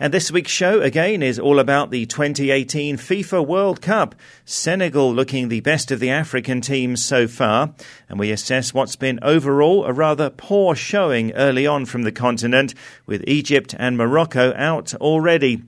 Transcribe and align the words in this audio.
And 0.00 0.14
this 0.14 0.30
week's 0.30 0.52
show 0.52 0.80
again 0.80 1.24
is 1.24 1.40
all 1.40 1.58
about 1.58 1.90
the 1.90 2.06
2018 2.06 2.98
FIFA 2.98 3.44
World 3.44 3.82
Cup. 3.82 4.14
Senegal 4.44 5.12
looking 5.12 5.48
the 5.48 5.58
best 5.58 5.90
of 5.90 5.98
the 5.98 6.08
African 6.08 6.60
teams 6.60 7.04
so 7.04 7.26
far. 7.26 7.74
And 8.08 8.16
we 8.16 8.30
assess 8.30 8.72
what's 8.72 8.94
been 8.94 9.18
overall 9.22 9.84
a 9.86 9.92
rather 9.92 10.30
poor 10.30 10.76
showing 10.76 11.32
early 11.32 11.66
on 11.66 11.84
from 11.84 12.02
the 12.02 12.12
continent, 12.12 12.74
with 13.06 13.24
Egypt 13.26 13.74
and 13.76 13.96
Morocco 13.96 14.54
out 14.54 14.94
already. 14.94 15.64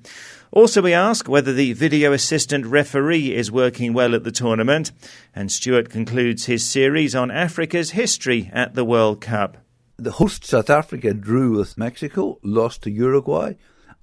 Also, 0.53 0.81
we 0.81 0.92
ask 0.92 1.28
whether 1.28 1.53
the 1.53 1.73
video 1.73 2.12
assistant 2.12 2.67
referee 2.67 3.34
is 3.34 3.51
working 3.51 3.92
well 3.92 4.15
at 4.15 4.23
the 4.23 4.31
tournament. 4.31 4.92
And 5.34 5.51
Stuart 5.51 5.91
concludes 5.91 6.45
his 6.45 6.65
series 6.65 7.17
on 7.17 7.33
Africa's 7.33 7.91
history 7.91 8.48
at 8.53 8.75
the 8.75 8.84
World 8.84 9.20
Cup. 9.20 9.56
The 9.97 10.12
host 10.12 10.45
South 10.45 10.70
Africa 10.70 11.12
drew 11.15 11.59
with 11.59 11.77
Mexico, 11.77 12.39
lost 12.45 12.84
to 12.84 12.91
Uruguay, 12.91 13.55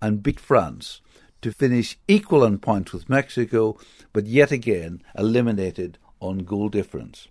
and 0.01 0.23
beat 0.23 0.39
France 0.39 1.01
to 1.41 1.51
finish 1.51 1.97
equal 2.07 2.43
on 2.43 2.57
points 2.57 2.93
with 2.93 3.09
Mexico, 3.09 3.77
but 4.13 4.25
yet 4.25 4.51
again 4.51 5.01
eliminated 5.17 5.97
on 6.19 6.39
goal 6.39 6.69
difference. 6.69 7.27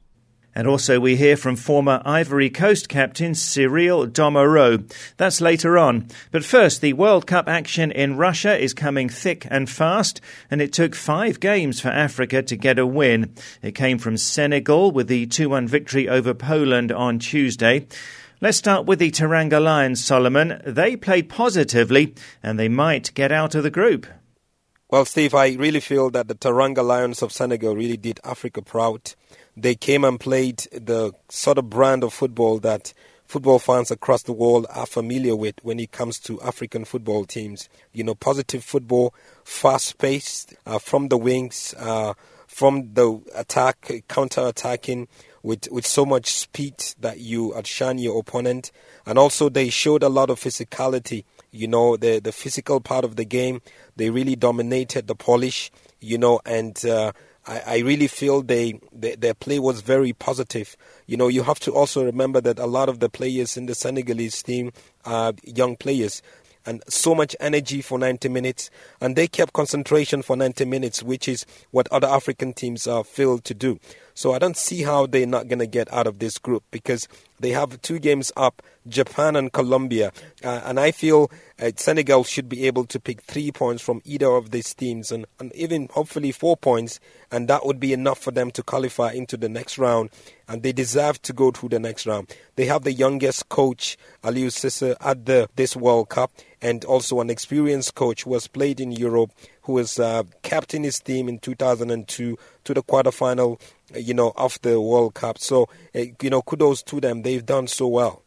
And 0.56 0.66
also, 0.66 0.98
we 0.98 1.16
hear 1.16 1.36
from 1.36 1.54
former 1.54 2.00
Ivory 2.06 2.48
Coast 2.48 2.88
captain 2.88 3.32
Cyrille 3.32 4.06
Domoraud. 4.06 4.90
That's 5.18 5.42
later 5.42 5.76
on. 5.76 6.08
But 6.30 6.46
first, 6.46 6.80
the 6.80 6.94
World 6.94 7.26
Cup 7.26 7.46
action 7.46 7.90
in 7.90 8.16
Russia 8.16 8.56
is 8.56 8.72
coming 8.72 9.10
thick 9.10 9.46
and 9.50 9.68
fast, 9.68 10.22
and 10.50 10.62
it 10.62 10.72
took 10.72 10.94
five 10.94 11.40
games 11.40 11.78
for 11.82 11.88
Africa 11.88 12.42
to 12.42 12.56
get 12.56 12.78
a 12.78 12.86
win. 12.86 13.34
It 13.60 13.74
came 13.74 13.98
from 13.98 14.16
Senegal 14.16 14.92
with 14.92 15.08
the 15.08 15.26
2 15.26 15.50
1 15.50 15.68
victory 15.68 16.08
over 16.08 16.32
Poland 16.32 16.90
on 16.90 17.18
Tuesday. 17.18 17.86
Let's 18.38 18.58
start 18.58 18.84
with 18.84 18.98
the 18.98 19.10
Teranga 19.10 19.62
Lions, 19.62 20.04
Solomon. 20.04 20.60
They 20.66 20.94
played 20.94 21.30
positively 21.30 22.14
and 22.42 22.58
they 22.58 22.68
might 22.68 23.14
get 23.14 23.32
out 23.32 23.54
of 23.54 23.62
the 23.62 23.70
group. 23.70 24.06
Well, 24.90 25.06
Steve, 25.06 25.34
I 25.34 25.54
really 25.54 25.80
feel 25.80 26.10
that 26.10 26.28
the 26.28 26.34
Teranga 26.34 26.84
Lions 26.84 27.22
of 27.22 27.32
Senegal 27.32 27.74
really 27.74 27.96
did 27.96 28.20
Africa 28.24 28.60
proud. 28.60 29.14
They 29.56 29.74
came 29.74 30.04
and 30.04 30.20
played 30.20 30.58
the 30.70 31.12
sort 31.30 31.56
of 31.56 31.70
brand 31.70 32.04
of 32.04 32.12
football 32.12 32.58
that 32.58 32.92
football 33.24 33.58
fans 33.58 33.90
across 33.90 34.24
the 34.24 34.34
world 34.34 34.66
are 34.68 34.84
familiar 34.84 35.34
with 35.34 35.54
when 35.62 35.80
it 35.80 35.92
comes 35.92 36.18
to 36.20 36.38
African 36.42 36.84
football 36.84 37.24
teams. 37.24 37.70
You 37.94 38.04
know, 38.04 38.14
positive 38.14 38.62
football, 38.62 39.14
fast 39.44 39.96
paced, 39.96 40.54
uh, 40.66 40.78
from 40.78 41.08
the 41.08 41.16
wings, 41.16 41.74
uh, 41.78 42.12
from 42.46 42.92
the 42.92 43.18
attack, 43.34 43.90
counter 44.08 44.46
attacking 44.46 45.08
with, 45.46 45.68
with 45.70 45.86
so 45.86 46.04
much 46.04 46.32
speed 46.32 46.74
that 46.98 47.20
you 47.20 47.54
outshine 47.54 47.98
your 47.98 48.18
opponent. 48.18 48.72
And 49.06 49.16
also, 49.16 49.48
they 49.48 49.70
showed 49.70 50.02
a 50.02 50.08
lot 50.08 50.28
of 50.28 50.40
physicality. 50.40 51.22
You 51.52 51.68
know, 51.68 51.96
the, 51.96 52.18
the 52.18 52.32
physical 52.32 52.80
part 52.80 53.04
of 53.04 53.14
the 53.14 53.24
game, 53.24 53.62
they 53.94 54.10
really 54.10 54.34
dominated 54.34 55.06
the 55.06 55.14
polish, 55.14 55.70
you 56.00 56.18
know, 56.18 56.40
and 56.44 56.84
uh, 56.84 57.12
I, 57.46 57.62
I 57.64 57.78
really 57.78 58.08
feel 58.08 58.42
they, 58.42 58.80
they, 58.92 59.14
their 59.14 59.34
play 59.34 59.60
was 59.60 59.82
very 59.82 60.12
positive. 60.12 60.76
You 61.06 61.16
know, 61.16 61.28
you 61.28 61.44
have 61.44 61.60
to 61.60 61.72
also 61.72 62.04
remember 62.04 62.40
that 62.40 62.58
a 62.58 62.66
lot 62.66 62.88
of 62.88 62.98
the 62.98 63.08
players 63.08 63.56
in 63.56 63.66
the 63.66 63.76
Senegalese 63.76 64.42
team 64.42 64.72
are 65.04 65.32
young 65.44 65.76
players 65.76 66.22
and 66.66 66.82
so 66.88 67.14
much 67.14 67.36
energy 67.38 67.80
for 67.80 67.98
90 67.98 68.28
minutes. 68.28 68.68
And 69.00 69.14
they 69.14 69.28
kept 69.28 69.52
concentration 69.52 70.22
for 70.22 70.36
90 70.36 70.64
minutes, 70.64 71.02
which 71.02 71.28
is 71.28 71.46
what 71.70 71.86
other 71.92 72.08
African 72.08 72.52
teams 72.52 72.88
are 72.88 73.04
failed 73.04 73.44
to 73.44 73.54
do. 73.54 73.78
So 74.16 74.32
I 74.32 74.38
don't 74.38 74.56
see 74.56 74.82
how 74.82 75.04
they're 75.04 75.26
not 75.26 75.46
going 75.46 75.58
to 75.58 75.66
get 75.66 75.92
out 75.92 76.06
of 76.06 76.20
this 76.20 76.38
group 76.38 76.64
because 76.70 77.06
they 77.38 77.50
have 77.50 77.82
two 77.82 77.98
games 77.98 78.32
up 78.34 78.62
Japan 78.88 79.36
and 79.36 79.52
Colombia. 79.52 80.10
Uh, 80.42 80.62
and 80.64 80.80
I 80.80 80.90
feel 80.90 81.30
uh, 81.60 81.70
Senegal 81.76 82.24
should 82.24 82.48
be 82.48 82.66
able 82.66 82.86
to 82.86 82.98
pick 82.98 83.20
three 83.20 83.52
points 83.52 83.82
from 83.82 84.00
either 84.06 84.28
of 84.28 84.52
these 84.52 84.72
teams 84.72 85.12
and, 85.12 85.26
and 85.38 85.54
even 85.54 85.90
hopefully 85.92 86.32
four 86.32 86.56
points. 86.56 86.98
And 87.30 87.46
that 87.48 87.66
would 87.66 87.78
be 87.78 87.92
enough 87.92 88.18
for 88.18 88.30
them 88.30 88.50
to 88.52 88.62
qualify 88.62 89.12
into 89.12 89.36
the 89.36 89.50
next 89.50 89.76
round. 89.76 90.08
And 90.48 90.62
they 90.62 90.72
deserve 90.72 91.20
to 91.22 91.34
go 91.34 91.50
through 91.50 91.68
the 91.68 91.78
next 91.78 92.06
round. 92.06 92.34
They 92.54 92.64
have 92.64 92.84
the 92.84 92.94
youngest 92.94 93.50
coach, 93.50 93.98
Aliou 94.24 94.46
Cisse, 94.46 94.96
at 94.98 95.26
the, 95.26 95.50
this 95.56 95.76
World 95.76 96.08
Cup 96.08 96.32
and 96.66 96.84
also 96.84 97.20
an 97.20 97.30
experienced 97.30 97.94
coach 97.94 98.24
who 98.24 98.32
has 98.32 98.48
played 98.48 98.80
in 98.80 98.90
Europe, 98.90 99.30
who 99.62 99.76
has 99.78 100.00
uh, 100.00 100.24
captained 100.42 100.84
his 100.84 100.98
team 100.98 101.28
in 101.28 101.38
2002 101.38 102.36
to 102.64 102.74
the 102.74 102.82
quarterfinal, 102.82 103.60
you 103.94 104.12
know, 104.12 104.32
of 104.36 104.60
the 104.62 104.80
World 104.80 105.14
Cup. 105.14 105.38
So, 105.38 105.68
uh, 105.94 106.06
you 106.20 106.28
know, 106.28 106.42
kudos 106.42 106.82
to 106.82 107.00
them. 107.00 107.22
They've 107.22 107.46
done 107.46 107.68
so 107.68 107.86
well. 107.86 108.24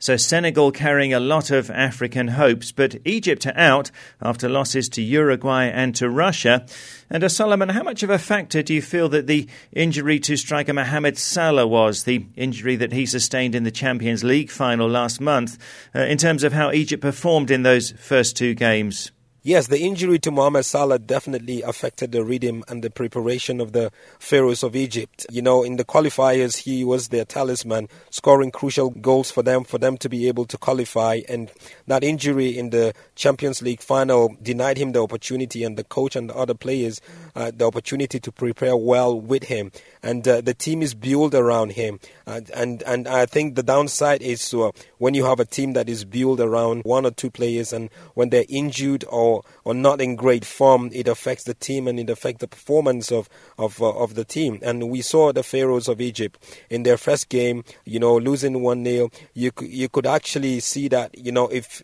So 0.00 0.16
Senegal 0.16 0.72
carrying 0.72 1.12
a 1.12 1.20
lot 1.20 1.50
of 1.50 1.70
African 1.70 2.28
hopes, 2.28 2.72
but 2.72 2.96
Egypt 3.04 3.46
are 3.46 3.56
out 3.56 3.90
after 4.22 4.48
losses 4.48 4.88
to 4.88 5.02
Uruguay 5.02 5.66
and 5.66 5.94
to 5.96 6.08
Russia. 6.08 6.64
And 7.10 7.22
uh, 7.22 7.28
Solomon, 7.28 7.68
how 7.68 7.82
much 7.82 8.02
of 8.02 8.08
a 8.08 8.18
factor 8.18 8.62
do 8.62 8.72
you 8.72 8.80
feel 8.80 9.10
that 9.10 9.26
the 9.26 9.46
injury 9.72 10.18
to 10.20 10.38
striker 10.38 10.72
Mohamed 10.72 11.18
Salah 11.18 11.66
was, 11.66 12.04
the 12.04 12.24
injury 12.34 12.76
that 12.76 12.94
he 12.94 13.04
sustained 13.04 13.54
in 13.54 13.64
the 13.64 13.70
Champions 13.70 14.24
League 14.24 14.50
final 14.50 14.88
last 14.88 15.20
month, 15.20 15.58
uh, 15.94 16.00
in 16.00 16.16
terms 16.16 16.44
of 16.44 16.54
how 16.54 16.72
Egypt 16.72 17.02
performed 17.02 17.50
in 17.50 17.62
those 17.62 17.90
first 17.90 18.38
two 18.38 18.54
games? 18.54 19.10
Yes, 19.42 19.68
the 19.68 19.80
injury 19.80 20.18
to 20.18 20.30
Mohamed 20.30 20.66
Salah 20.66 20.98
definitely 20.98 21.62
affected 21.62 22.12
the 22.12 22.22
rhythm 22.22 22.62
and 22.68 22.84
the 22.84 22.90
preparation 22.90 23.58
of 23.58 23.72
the 23.72 23.90
Pharaohs 24.18 24.62
of 24.62 24.76
Egypt. 24.76 25.24
You 25.30 25.40
know, 25.40 25.62
in 25.62 25.76
the 25.76 25.84
qualifiers, 25.84 26.58
he 26.58 26.84
was 26.84 27.08
their 27.08 27.24
talisman, 27.24 27.88
scoring 28.10 28.50
crucial 28.50 28.90
goals 28.90 29.30
for 29.30 29.42
them, 29.42 29.64
for 29.64 29.78
them 29.78 29.96
to 29.96 30.10
be 30.10 30.28
able 30.28 30.44
to 30.44 30.58
qualify. 30.58 31.20
And 31.26 31.50
that 31.86 32.04
injury 32.04 32.58
in 32.58 32.68
the 32.68 32.92
Champions 33.14 33.62
League 33.62 33.80
final 33.80 34.36
denied 34.42 34.76
him 34.76 34.92
the 34.92 35.02
opportunity 35.02 35.64
and 35.64 35.78
the 35.78 35.84
coach 35.84 36.16
and 36.16 36.28
the 36.28 36.36
other 36.36 36.52
players 36.54 37.00
uh, 37.34 37.50
the 37.54 37.66
opportunity 37.66 38.20
to 38.20 38.32
prepare 38.32 38.76
well 38.76 39.18
with 39.18 39.44
him. 39.44 39.72
And 40.02 40.26
uh, 40.28 40.42
the 40.42 40.52
team 40.52 40.82
is 40.82 40.94
built 40.94 41.32
around 41.32 41.72
him. 41.72 41.98
And, 42.26 42.50
and, 42.50 42.82
and 42.82 43.08
I 43.08 43.24
think 43.24 43.54
the 43.54 43.62
downside 43.62 44.20
is 44.20 44.52
uh, 44.52 44.70
when 44.98 45.14
you 45.14 45.24
have 45.24 45.40
a 45.40 45.44
team 45.44 45.72
that 45.74 45.88
is 45.88 46.04
built 46.04 46.40
around 46.40 46.82
one 46.84 47.06
or 47.06 47.10
two 47.10 47.30
players 47.30 47.72
and 47.72 47.88
when 48.14 48.28
they're 48.28 48.44
injured 48.48 49.04
or 49.08 49.29
or, 49.30 49.44
or 49.64 49.74
not 49.74 50.00
in 50.00 50.16
great 50.16 50.44
form, 50.44 50.90
it 50.92 51.08
affects 51.08 51.44
the 51.44 51.54
team 51.54 51.86
and 51.88 51.98
it 51.98 52.10
affects 52.10 52.40
the 52.40 52.48
performance 52.48 53.12
of 53.12 53.28
of 53.58 53.80
uh, 53.82 53.90
of 53.90 54.14
the 54.14 54.24
team. 54.24 54.58
And 54.62 54.90
we 54.90 55.02
saw 55.02 55.32
the 55.32 55.42
Pharaohs 55.42 55.88
of 55.88 56.00
Egypt 56.00 56.38
in 56.68 56.82
their 56.82 56.96
first 56.96 57.28
game, 57.28 57.64
you 57.84 57.98
know, 57.98 58.16
losing 58.16 58.62
one 58.62 58.84
0 58.84 59.10
You 59.34 59.50
you 59.60 59.88
could 59.88 60.06
actually 60.06 60.60
see 60.60 60.88
that, 60.88 61.16
you 61.16 61.32
know, 61.32 61.48
if 61.48 61.82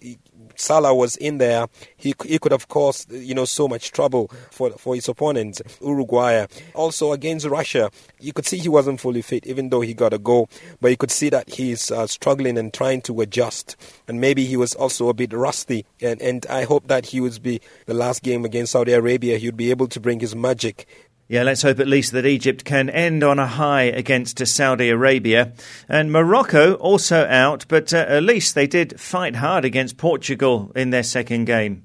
Salah 0.56 0.94
was 0.94 1.16
in 1.16 1.38
there, 1.38 1.66
he 1.96 2.14
he 2.24 2.38
could 2.38 2.52
have 2.52 2.68
caused 2.68 3.12
you 3.12 3.34
know 3.34 3.44
so 3.44 3.68
much 3.68 3.92
trouble 3.92 4.30
for 4.50 4.70
for 4.72 4.94
his 4.94 5.08
opponents. 5.08 5.62
Uruguay 5.80 6.46
also 6.74 7.12
against 7.12 7.46
Russia, 7.46 7.90
you 8.20 8.32
could 8.32 8.46
see 8.46 8.58
he 8.58 8.68
wasn't 8.68 9.00
fully 9.00 9.22
fit, 9.22 9.46
even 9.46 9.70
though 9.70 9.80
he 9.80 9.94
got 9.94 10.12
a 10.12 10.18
goal. 10.18 10.48
But 10.80 10.90
you 10.90 10.96
could 10.96 11.10
see 11.10 11.30
that 11.30 11.48
he's 11.50 11.90
uh, 11.90 12.06
struggling 12.06 12.58
and 12.58 12.72
trying 12.72 13.02
to 13.02 13.20
adjust, 13.20 13.76
and 14.08 14.20
maybe 14.20 14.44
he 14.44 14.56
was 14.56 14.74
also 14.74 15.08
a 15.08 15.14
bit 15.14 15.32
rusty. 15.32 15.84
And 16.00 16.20
and 16.22 16.46
I 16.46 16.64
hope 16.64 16.88
that 16.88 17.06
he 17.06 17.20
would 17.20 17.42
be 17.42 17.60
the 17.86 17.94
last 17.94 18.22
game 18.22 18.44
against 18.44 18.72
Saudi 18.72 18.92
Arabia. 18.92 19.38
He 19.38 19.46
would 19.46 19.56
be 19.56 19.70
able 19.70 19.88
to 19.88 20.00
bring 20.00 20.20
his 20.20 20.34
magic 20.34 20.86
yeah, 21.28 21.42
let's 21.42 21.62
hope 21.62 21.80
at 21.80 21.88
least 21.88 22.12
that 22.12 22.24
Egypt 22.24 22.64
can 22.64 22.88
end 22.88 23.24
on 23.24 23.38
a 23.38 23.46
high 23.46 23.82
against 23.82 24.44
Saudi 24.46 24.90
Arabia. 24.90 25.52
And 25.88 26.12
Morocco 26.12 26.74
also 26.74 27.26
out, 27.26 27.64
but 27.68 27.92
uh, 27.92 28.04
at 28.08 28.22
least 28.22 28.54
they 28.54 28.68
did 28.68 29.00
fight 29.00 29.36
hard 29.36 29.64
against 29.64 29.96
Portugal 29.96 30.70
in 30.76 30.90
their 30.90 31.02
second 31.02 31.46
game. 31.46 31.84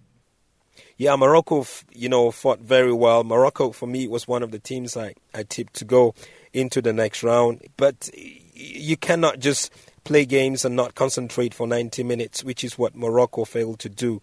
Yeah, 0.98 1.16
Morocco, 1.16 1.66
you 1.92 2.10
know, 2.10 2.30
fought 2.30 2.60
very 2.60 2.94
well. 2.94 3.24
Morocco, 3.24 3.72
for 3.72 3.88
me, 3.88 4.08
was 4.08 4.28
one 4.28 4.44
of 4.44 4.52
the 4.52 4.60
teams 4.60 4.96
I, 4.96 5.16
I 5.34 5.42
tipped 5.42 5.74
to 5.76 5.86
go 5.86 6.14
into 6.54 6.80
the 6.80 6.94
next 6.94 7.24
round. 7.24 7.64
But 7.76 8.12
you 8.54 8.96
cannot 8.98 9.40
just 9.40 9.74
play 10.04 10.26
games 10.26 10.64
and 10.64 10.76
not 10.76 10.94
concentrate 10.94 11.56
for 11.56 11.66
90 11.66 12.04
minutes, 12.04 12.44
which 12.44 12.64
is 12.64 12.78
what 12.78 12.96
Morocco 12.96 13.46
failed 13.46 13.80
to 13.80 13.90
do. 13.90 14.22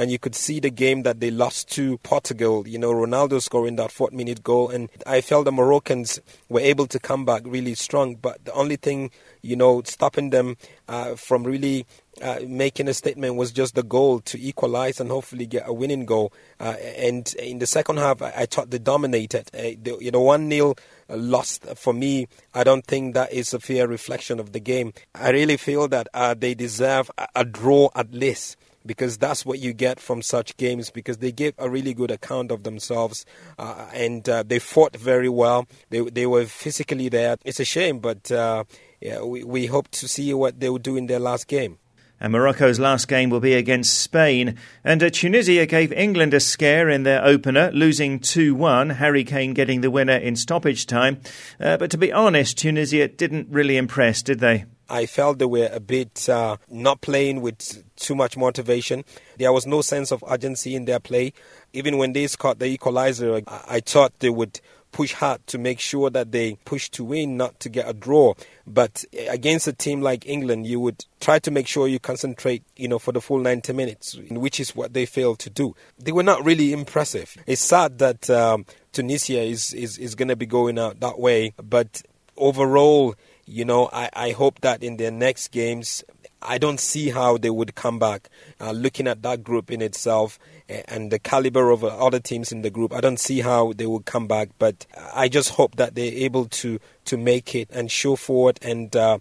And 0.00 0.10
you 0.10 0.18
could 0.18 0.34
see 0.34 0.60
the 0.60 0.70
game 0.70 1.02
that 1.02 1.20
they 1.20 1.30
lost 1.30 1.70
to 1.72 1.98
Portugal. 1.98 2.66
You 2.66 2.78
know, 2.78 2.90
Ronaldo 2.90 3.42
scoring 3.42 3.76
that 3.76 3.92
fourth 3.92 4.14
minute 4.14 4.42
goal, 4.42 4.70
and 4.70 4.88
I 5.06 5.20
felt 5.20 5.44
the 5.44 5.52
Moroccans 5.52 6.18
were 6.48 6.60
able 6.60 6.86
to 6.86 6.98
come 6.98 7.26
back 7.26 7.42
really 7.44 7.74
strong. 7.74 8.14
But 8.14 8.42
the 8.46 8.52
only 8.54 8.76
thing, 8.76 9.10
you 9.42 9.56
know, 9.56 9.82
stopping 9.84 10.30
them 10.30 10.56
uh, 10.88 11.16
from 11.16 11.44
really 11.44 11.84
uh, 12.22 12.38
making 12.46 12.88
a 12.88 12.94
statement 12.94 13.34
was 13.34 13.52
just 13.52 13.74
the 13.74 13.82
goal 13.82 14.20
to 14.20 14.40
equalize 14.40 15.00
and 15.00 15.10
hopefully 15.10 15.44
get 15.44 15.68
a 15.68 15.72
winning 15.74 16.06
goal. 16.06 16.32
Uh, 16.58 16.76
and 16.96 17.34
in 17.34 17.58
the 17.58 17.66
second 17.66 17.98
half, 17.98 18.22
I, 18.22 18.32
I 18.34 18.46
thought 18.46 18.70
they 18.70 18.78
dominated. 18.78 19.50
Uh, 19.52 19.76
the, 19.82 19.98
you 20.00 20.10
know, 20.10 20.22
1 20.22 20.50
0 20.50 20.76
lost 21.10 21.66
for 21.76 21.92
me, 21.92 22.26
I 22.54 22.64
don't 22.64 22.86
think 22.86 23.12
that 23.12 23.34
is 23.34 23.52
a 23.52 23.60
fair 23.60 23.86
reflection 23.86 24.40
of 24.40 24.52
the 24.52 24.60
game. 24.60 24.94
I 25.14 25.28
really 25.28 25.58
feel 25.58 25.88
that 25.88 26.08
uh, 26.14 26.32
they 26.32 26.54
deserve 26.54 27.10
a, 27.18 27.28
a 27.34 27.44
draw 27.44 27.90
at 27.94 28.14
least 28.14 28.56
because 28.84 29.18
that's 29.18 29.44
what 29.44 29.58
you 29.58 29.72
get 29.72 30.00
from 30.00 30.22
such 30.22 30.56
games 30.56 30.90
because 30.90 31.18
they 31.18 31.32
gave 31.32 31.54
a 31.58 31.68
really 31.68 31.94
good 31.94 32.10
account 32.10 32.50
of 32.50 32.62
themselves 32.62 33.24
uh, 33.58 33.86
and 33.92 34.28
uh, 34.28 34.42
they 34.42 34.58
fought 34.58 34.96
very 34.96 35.28
well. 35.28 35.66
They, 35.90 36.00
they 36.00 36.26
were 36.26 36.46
physically 36.46 37.08
there. 37.08 37.36
It's 37.44 37.60
a 37.60 37.64
shame, 37.64 37.98
but 37.98 38.30
uh, 38.30 38.64
yeah, 39.00 39.22
we, 39.22 39.44
we 39.44 39.66
hope 39.66 39.88
to 39.92 40.08
see 40.08 40.32
what 40.34 40.60
they 40.60 40.68
will 40.68 40.78
do 40.78 40.96
in 40.96 41.06
their 41.06 41.20
last 41.20 41.46
game. 41.46 41.78
And 42.22 42.32
Morocco's 42.34 42.78
last 42.78 43.08
game 43.08 43.30
will 43.30 43.40
be 43.40 43.54
against 43.54 43.98
Spain. 43.98 44.58
And 44.84 45.02
uh, 45.02 45.08
Tunisia 45.08 45.64
gave 45.64 45.90
England 45.90 46.34
a 46.34 46.40
scare 46.40 46.90
in 46.90 47.02
their 47.02 47.24
opener, 47.24 47.70
losing 47.72 48.20
2 48.20 48.54
1, 48.54 48.90
Harry 48.90 49.24
Kane 49.24 49.54
getting 49.54 49.80
the 49.80 49.90
winner 49.90 50.16
in 50.16 50.36
stoppage 50.36 50.86
time. 50.86 51.22
Uh, 51.58 51.78
but 51.78 51.90
to 51.92 51.96
be 51.96 52.12
honest, 52.12 52.58
Tunisia 52.58 53.08
didn't 53.08 53.48
really 53.48 53.78
impress, 53.78 54.20
did 54.20 54.40
they? 54.40 54.66
I 54.90 55.06
felt 55.06 55.38
they 55.38 55.46
were 55.46 55.70
a 55.72 55.80
bit 55.80 56.28
uh, 56.28 56.56
not 56.68 57.00
playing 57.00 57.40
with 57.40 57.84
too 57.96 58.14
much 58.14 58.36
motivation. 58.36 59.04
There 59.38 59.52
was 59.52 59.66
no 59.66 59.82
sense 59.82 60.10
of 60.10 60.24
urgency 60.28 60.74
in 60.74 60.84
their 60.84 61.00
play. 61.00 61.32
Even 61.72 61.96
when 61.98 62.12
they 62.12 62.26
scored 62.26 62.58
the 62.58 62.66
equalizer, 62.66 63.40
I 63.46 63.80
thought 63.80 64.18
they 64.18 64.30
would 64.30 64.60
push 64.92 65.12
hard 65.12 65.46
to 65.46 65.58
make 65.58 65.78
sure 65.78 66.10
that 66.10 66.32
they 66.32 66.56
push 66.64 66.88
to 66.90 67.04
win, 67.04 67.36
not 67.36 67.60
to 67.60 67.68
get 67.68 67.88
a 67.88 67.92
draw. 67.92 68.34
But 68.66 69.04
against 69.28 69.68
a 69.68 69.72
team 69.72 70.00
like 70.00 70.26
England, 70.26 70.66
you 70.66 70.80
would 70.80 71.04
try 71.20 71.38
to 71.40 71.50
make 71.50 71.66
sure 71.66 71.86
you 71.86 71.98
concentrate, 71.98 72.62
you 72.76 72.88
know, 72.88 72.98
for 72.98 73.12
the 73.12 73.20
full 73.20 73.38
90 73.38 73.72
minutes, 73.72 74.18
which 74.30 74.60
is 74.60 74.74
what 74.74 74.92
they 74.92 75.06
failed 75.06 75.38
to 75.40 75.50
do. 75.50 75.74
They 75.98 76.12
were 76.12 76.22
not 76.22 76.44
really 76.44 76.72
impressive. 76.72 77.36
It's 77.46 77.62
sad 77.62 77.98
that 77.98 78.28
um, 78.30 78.66
Tunisia 78.92 79.40
is, 79.40 79.72
is, 79.72 79.98
is 79.98 80.14
going 80.14 80.28
to 80.28 80.36
be 80.36 80.46
going 80.46 80.78
out 80.78 81.00
that 81.00 81.18
way, 81.18 81.54
but 81.62 82.02
overall, 82.36 83.14
you 83.50 83.64
know, 83.64 83.90
I, 83.92 84.08
I 84.12 84.30
hope 84.30 84.60
that 84.60 84.82
in 84.82 84.96
their 84.96 85.10
next 85.10 85.48
games, 85.48 86.04
I 86.40 86.58
don't 86.58 86.80
see 86.80 87.10
how 87.10 87.36
they 87.36 87.50
would 87.50 87.74
come 87.74 87.98
back. 87.98 88.28
Uh, 88.60 88.70
looking 88.70 89.06
at 89.06 89.22
that 89.22 89.42
group 89.42 89.70
in 89.70 89.82
itself 89.82 90.38
and 90.68 91.10
the 91.10 91.18
caliber 91.18 91.70
of 91.70 91.84
other 91.84 92.20
teams 92.20 92.52
in 92.52 92.62
the 92.62 92.70
group, 92.70 92.92
I 92.92 93.00
don't 93.00 93.18
see 93.18 93.40
how 93.40 93.72
they 93.72 93.86
will 93.86 94.00
come 94.00 94.26
back. 94.26 94.50
But 94.58 94.86
I 95.12 95.28
just 95.28 95.50
hope 95.50 95.76
that 95.76 95.94
they're 95.94 96.12
able 96.12 96.46
to 96.46 96.78
to 97.06 97.16
make 97.16 97.54
it 97.54 97.68
and 97.70 97.90
show 97.90 98.16
forward 98.16 98.58
and 98.62 98.94
uh, 98.94 99.18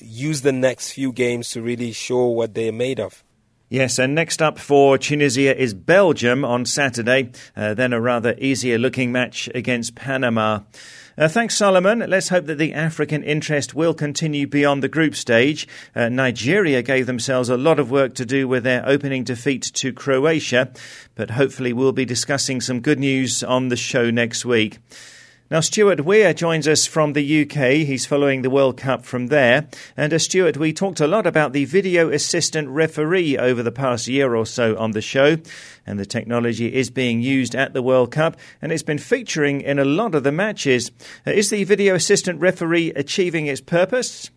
use 0.00 0.40
the 0.40 0.52
next 0.52 0.92
few 0.92 1.12
games 1.12 1.50
to 1.50 1.62
really 1.62 1.92
show 1.92 2.26
what 2.26 2.54
they're 2.54 2.72
made 2.72 2.98
of. 2.98 3.22
Yes, 3.68 3.98
and 3.98 4.14
next 4.14 4.40
up 4.40 4.60
for 4.60 4.96
Tunisia 4.96 5.60
is 5.60 5.74
Belgium 5.74 6.44
on 6.44 6.64
Saturday, 6.66 7.32
uh, 7.56 7.74
then 7.74 7.92
a 7.92 8.00
rather 8.00 8.36
easier 8.38 8.78
looking 8.78 9.10
match 9.10 9.50
against 9.56 9.96
Panama. 9.96 10.60
Uh, 11.18 11.28
thanks, 11.28 11.56
Solomon. 11.56 12.04
Let's 12.06 12.28
hope 12.28 12.44
that 12.44 12.58
the 12.58 12.74
African 12.74 13.22
interest 13.22 13.74
will 13.74 13.94
continue 13.94 14.46
beyond 14.46 14.82
the 14.82 14.88
group 14.88 15.14
stage. 15.14 15.66
Uh, 15.94 16.10
Nigeria 16.10 16.82
gave 16.82 17.06
themselves 17.06 17.48
a 17.48 17.56
lot 17.56 17.78
of 17.78 17.90
work 17.90 18.14
to 18.16 18.26
do 18.26 18.46
with 18.46 18.64
their 18.64 18.86
opening 18.86 19.24
defeat 19.24 19.62
to 19.62 19.94
Croatia, 19.94 20.70
but 21.14 21.30
hopefully 21.30 21.72
we'll 21.72 21.92
be 21.92 22.04
discussing 22.04 22.60
some 22.60 22.80
good 22.80 22.98
news 22.98 23.42
on 23.42 23.68
the 23.68 23.76
show 23.76 24.10
next 24.10 24.44
week. 24.44 24.78
Now, 25.48 25.60
Stuart 25.60 26.00
Weir 26.00 26.34
joins 26.34 26.66
us 26.66 26.86
from 26.86 27.12
the 27.12 27.42
UK. 27.42 27.86
He's 27.86 28.04
following 28.04 28.42
the 28.42 28.50
World 28.50 28.76
Cup 28.76 29.04
from 29.04 29.28
there. 29.28 29.68
And 29.96 30.12
uh, 30.12 30.18
Stuart, 30.18 30.56
we 30.56 30.72
talked 30.72 30.98
a 30.98 31.06
lot 31.06 31.24
about 31.24 31.52
the 31.52 31.66
video 31.66 32.10
assistant 32.10 32.68
referee 32.68 33.38
over 33.38 33.62
the 33.62 33.70
past 33.70 34.08
year 34.08 34.34
or 34.34 34.44
so 34.44 34.76
on 34.76 34.90
the 34.90 35.00
show. 35.00 35.36
And 35.86 36.00
the 36.00 36.06
technology 36.06 36.74
is 36.74 36.90
being 36.90 37.20
used 37.20 37.54
at 37.54 37.74
the 37.74 37.82
World 37.82 38.10
Cup 38.10 38.36
and 38.60 38.72
it's 38.72 38.82
been 38.82 38.98
featuring 38.98 39.60
in 39.60 39.78
a 39.78 39.84
lot 39.84 40.16
of 40.16 40.24
the 40.24 40.32
matches. 40.32 40.90
Uh, 41.24 41.30
is 41.30 41.50
the 41.50 41.62
video 41.62 41.94
assistant 41.94 42.40
referee 42.40 42.90
achieving 42.96 43.46
its 43.46 43.60
purpose? 43.60 44.30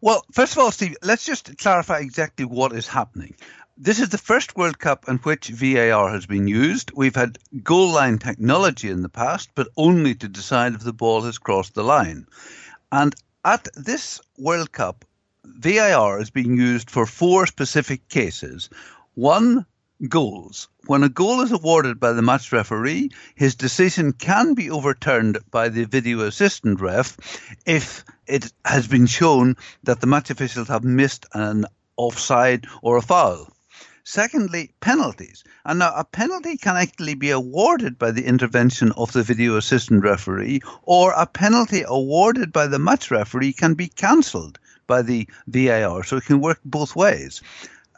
Well, 0.00 0.24
first 0.32 0.52
of 0.52 0.60
all, 0.60 0.70
Steve, 0.70 0.96
let's 1.02 1.26
just 1.26 1.58
clarify 1.58 1.98
exactly 1.98 2.46
what 2.46 2.72
is 2.72 2.86
happening. 2.86 3.34
This 3.80 4.00
is 4.00 4.08
the 4.08 4.18
first 4.18 4.56
World 4.56 4.80
Cup 4.80 5.08
in 5.08 5.18
which 5.18 5.50
VAR 5.50 6.10
has 6.10 6.26
been 6.26 6.48
used. 6.48 6.90
We've 6.96 7.14
had 7.14 7.38
goal 7.62 7.92
line 7.92 8.18
technology 8.18 8.90
in 8.90 9.02
the 9.02 9.08
past, 9.08 9.50
but 9.54 9.68
only 9.76 10.16
to 10.16 10.26
decide 10.26 10.74
if 10.74 10.80
the 10.80 10.92
ball 10.92 11.22
has 11.22 11.38
crossed 11.38 11.74
the 11.74 11.84
line. 11.84 12.26
And 12.90 13.14
at 13.44 13.68
this 13.76 14.20
World 14.36 14.72
Cup, 14.72 15.04
VAR 15.44 16.20
is 16.20 16.30
being 16.30 16.56
used 16.56 16.90
for 16.90 17.06
four 17.06 17.46
specific 17.46 18.08
cases. 18.08 18.68
One, 19.14 19.64
goals. 20.08 20.68
When 20.86 21.04
a 21.04 21.08
goal 21.08 21.40
is 21.42 21.52
awarded 21.52 22.00
by 22.00 22.14
the 22.14 22.22
match 22.22 22.50
referee, 22.50 23.10
his 23.36 23.54
decision 23.54 24.12
can 24.12 24.54
be 24.54 24.72
overturned 24.72 25.38
by 25.52 25.68
the 25.68 25.84
video 25.84 26.22
assistant 26.22 26.80
ref 26.80 27.16
if 27.64 28.04
it 28.26 28.52
has 28.64 28.88
been 28.88 29.06
shown 29.06 29.56
that 29.84 30.00
the 30.00 30.08
match 30.08 30.30
officials 30.30 30.66
have 30.66 30.82
missed 30.82 31.26
an 31.32 31.64
offside 31.96 32.66
or 32.82 32.96
a 32.96 33.02
foul. 33.02 33.46
Secondly, 34.10 34.72
penalties. 34.80 35.44
And 35.66 35.80
now 35.80 35.92
a 35.94 36.02
penalty 36.02 36.56
can 36.56 36.78
actually 36.78 37.14
be 37.14 37.28
awarded 37.28 37.98
by 37.98 38.10
the 38.10 38.24
intervention 38.24 38.90
of 38.92 39.12
the 39.12 39.22
video 39.22 39.58
assistant 39.58 40.02
referee, 40.02 40.62
or 40.84 41.12
a 41.12 41.26
penalty 41.26 41.84
awarded 41.86 42.50
by 42.50 42.68
the 42.68 42.78
match 42.78 43.10
referee 43.10 43.52
can 43.52 43.74
be 43.74 43.88
cancelled 43.88 44.58
by 44.86 45.02
the 45.02 45.28
VAR. 45.46 46.04
So 46.04 46.16
it 46.16 46.24
can 46.24 46.40
work 46.40 46.58
both 46.64 46.96
ways. 46.96 47.42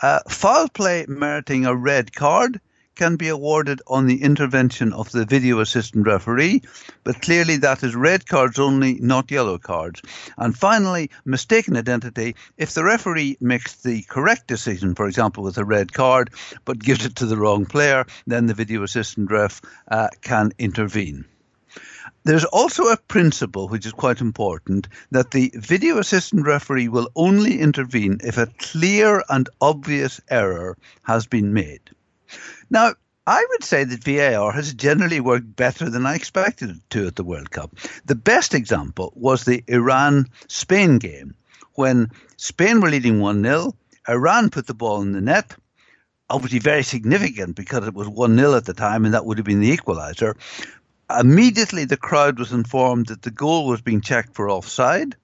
Uh, 0.03 0.19
foul 0.29 0.69
play 0.69 1.07
meriting 1.07 1.65
a 1.65 1.77
red 1.77 2.13
card 2.13 2.61
can 3.01 3.17
be 3.17 3.29
awarded 3.29 3.81
on 3.87 4.05
the 4.05 4.23
intervention 4.23 4.93
of 4.93 5.11
the 5.11 5.25
video 5.25 5.59
assistant 5.61 6.07
referee, 6.07 6.61
but 7.03 7.23
clearly 7.23 7.57
that 7.57 7.83
is 7.83 7.97
red 7.97 8.27
cards 8.27 8.59
only, 8.59 8.99
not 9.01 9.31
yellow 9.31 9.57
cards. 9.57 10.03
And 10.37 10.55
finally, 10.55 11.11
mistaken 11.25 11.79
identity. 11.79 12.37
If 12.59 12.75
the 12.75 12.85
referee 12.85 13.39
makes 13.41 13.77
the 13.77 14.03
correct 14.03 14.49
decision, 14.49 14.95
for 14.95 15.07
example, 15.07 15.43
with 15.43 15.57
a 15.57 15.65
red 15.65 15.95
card, 15.95 16.29
but 16.67 16.79
gives 16.79 17.07
it 17.07 17.17
to 17.17 17.25
the 17.25 17.39
wrong 17.39 17.65
player, 17.65 18.05
then 18.27 18.45
the 18.45 18.53
video 18.53 18.83
assistant 18.83 19.31
ref 19.31 19.63
uh, 19.91 20.09
can 20.21 20.53
intervene. 20.59 21.25
There's 22.25 22.45
also 22.45 22.89
a 22.89 22.99
principle 22.99 23.69
which 23.69 23.87
is 23.87 23.93
quite 23.93 24.21
important 24.21 24.89
that 25.11 25.31
the 25.31 25.51
video 25.55 25.97
assistant 25.97 26.47
referee 26.47 26.89
will 26.89 27.09
only 27.17 27.61
intervene 27.61 28.19
if 28.23 28.37
a 28.37 28.53
clear 28.59 29.25
and 29.31 29.49
obvious 29.63 30.21
error 30.29 30.77
has 31.05 31.27
been 31.27 31.55
made. 31.55 31.81
Now, 32.71 32.95
I 33.27 33.47
would 33.51 33.65
say 33.65 33.85
that 33.85 34.03
VAR 34.05 34.53
has 34.53 34.75
generally 34.75 35.21
worked 35.21 35.55
better 35.55 35.91
than 35.91 36.07
I 36.07 36.15
expected 36.15 36.71
it 36.71 36.91
to 36.91 37.07
at 37.07 37.17
the 37.17 37.25
World 37.25 37.51
Cup. 37.51 37.77
The 38.05 38.15
best 38.15 38.55
example 38.55 39.13
was 39.15 39.45
the 39.45 39.63
Iran 39.69 40.27
Spain 40.49 40.99
game 40.99 41.35
when 41.75 42.11
Spain 42.37 42.81
were 42.81 42.91
leading 42.91 43.21
1 43.21 43.43
0. 43.43 43.75
Iran 44.09 44.51
put 44.51 44.67
the 44.67 44.75
ball 44.75 45.03
in 45.03 45.13
the 45.13 45.21
net, 45.21 45.55
obviously 46.29 46.59
very 46.59 46.83
significant 46.83 47.57
because 47.57 47.87
it 47.87 47.95
was 47.95 48.09
1 48.09 48.37
0 48.37 48.55
at 48.55 48.65
the 48.65 48.75
time 48.75 49.05
and 49.05 49.15
that 49.15 49.27
would 49.27 49.39
have 49.39 49.47
been 49.47 49.61
the 49.61 49.77
equaliser. 49.77 50.35
Immediately, 51.09 51.85
the 51.85 51.97
crowd 51.97 52.39
was 52.39 52.53
informed 52.53 53.07
that 53.09 53.23
the 53.23 53.31
goal 53.31 53.67
was 53.67 53.81
being 53.81 54.01
checked 54.01 54.35
for 54.35 54.49
offside. 54.49 55.17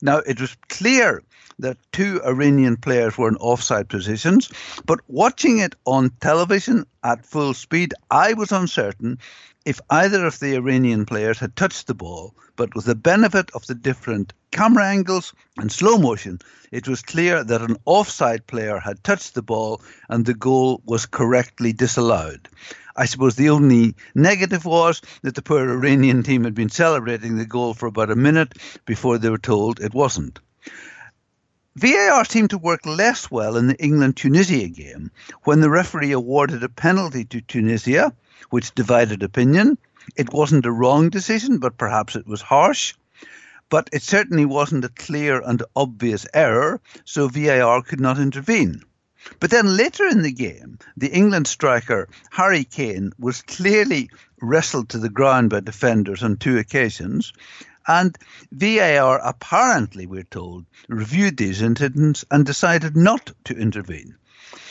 Now, 0.00 0.18
it 0.18 0.40
was 0.40 0.56
clear 0.68 1.22
that 1.58 1.78
two 1.92 2.20
Iranian 2.24 2.76
players 2.76 3.16
were 3.16 3.28
in 3.28 3.36
offside 3.36 3.88
positions. 3.88 4.50
But 4.86 5.00
watching 5.08 5.58
it 5.58 5.74
on 5.84 6.10
television 6.20 6.86
at 7.02 7.26
full 7.26 7.54
speed, 7.54 7.94
I 8.10 8.32
was 8.32 8.52
uncertain 8.52 9.18
if 9.64 9.80
either 9.90 10.26
of 10.26 10.38
the 10.40 10.54
Iranian 10.54 11.06
players 11.06 11.38
had 11.38 11.56
touched 11.56 11.86
the 11.86 11.94
ball. 11.94 12.34
But 12.56 12.74
with 12.74 12.84
the 12.84 12.94
benefit 12.94 13.50
of 13.54 13.66
the 13.66 13.74
different 13.74 14.32
camera 14.50 14.86
angles 14.86 15.32
and 15.58 15.72
slow 15.72 15.98
motion, 15.98 16.38
it 16.70 16.86
was 16.86 17.02
clear 17.02 17.42
that 17.42 17.62
an 17.62 17.76
offside 17.84 18.46
player 18.46 18.78
had 18.78 19.02
touched 19.02 19.34
the 19.34 19.42
ball 19.42 19.82
and 20.08 20.24
the 20.24 20.34
goal 20.34 20.82
was 20.84 21.06
correctly 21.06 21.72
disallowed. 21.72 22.48
I 22.96 23.06
suppose 23.06 23.34
the 23.34 23.50
only 23.50 23.96
negative 24.14 24.64
was 24.64 25.02
that 25.22 25.34
the 25.34 25.42
poor 25.42 25.68
Iranian 25.68 26.22
team 26.22 26.44
had 26.44 26.54
been 26.54 26.68
celebrating 26.68 27.36
the 27.36 27.44
goal 27.44 27.74
for 27.74 27.86
about 27.86 28.10
a 28.10 28.16
minute 28.16 28.56
before 28.84 29.18
they 29.18 29.30
were 29.30 29.38
told 29.38 29.80
it 29.80 29.94
wasn't. 29.94 30.38
VAR 31.76 32.24
seemed 32.24 32.50
to 32.50 32.58
work 32.58 32.86
less 32.86 33.32
well 33.32 33.56
in 33.56 33.66
the 33.66 33.76
England 33.82 34.16
Tunisia 34.16 34.68
game 34.68 35.10
when 35.42 35.60
the 35.60 35.68
referee 35.68 36.12
awarded 36.12 36.62
a 36.62 36.68
penalty 36.68 37.24
to 37.24 37.40
Tunisia, 37.40 38.12
which 38.50 38.74
divided 38.76 39.24
opinion. 39.24 39.76
It 40.14 40.32
wasn't 40.32 40.66
a 40.66 40.70
wrong 40.70 41.10
decision, 41.10 41.58
but 41.58 41.76
perhaps 41.76 42.14
it 42.14 42.28
was 42.28 42.42
harsh. 42.42 42.94
But 43.70 43.90
it 43.92 44.04
certainly 44.04 44.44
wasn't 44.44 44.84
a 44.84 44.88
clear 44.88 45.40
and 45.40 45.64
obvious 45.74 46.28
error, 46.32 46.80
so 47.04 47.26
VAR 47.26 47.82
could 47.82 48.00
not 48.00 48.20
intervene. 48.20 48.84
But 49.40 49.50
then 49.50 49.76
later 49.76 50.06
in 50.06 50.22
the 50.22 50.30
game, 50.30 50.78
the 50.96 51.08
England 51.08 51.48
striker 51.48 52.08
Harry 52.30 52.62
Kane 52.62 53.12
was 53.18 53.42
clearly 53.42 54.10
wrestled 54.40 54.90
to 54.90 54.98
the 54.98 55.08
ground 55.08 55.50
by 55.50 55.58
defenders 55.58 56.22
on 56.22 56.36
two 56.36 56.56
occasions. 56.56 57.32
And 57.86 58.16
VAR 58.52 59.18
apparently, 59.18 60.06
we're 60.06 60.24
told, 60.24 60.66
reviewed 60.88 61.36
these 61.36 61.62
incidents 61.62 62.24
and 62.30 62.46
decided 62.46 62.96
not 62.96 63.32
to 63.44 63.54
intervene. 63.54 64.16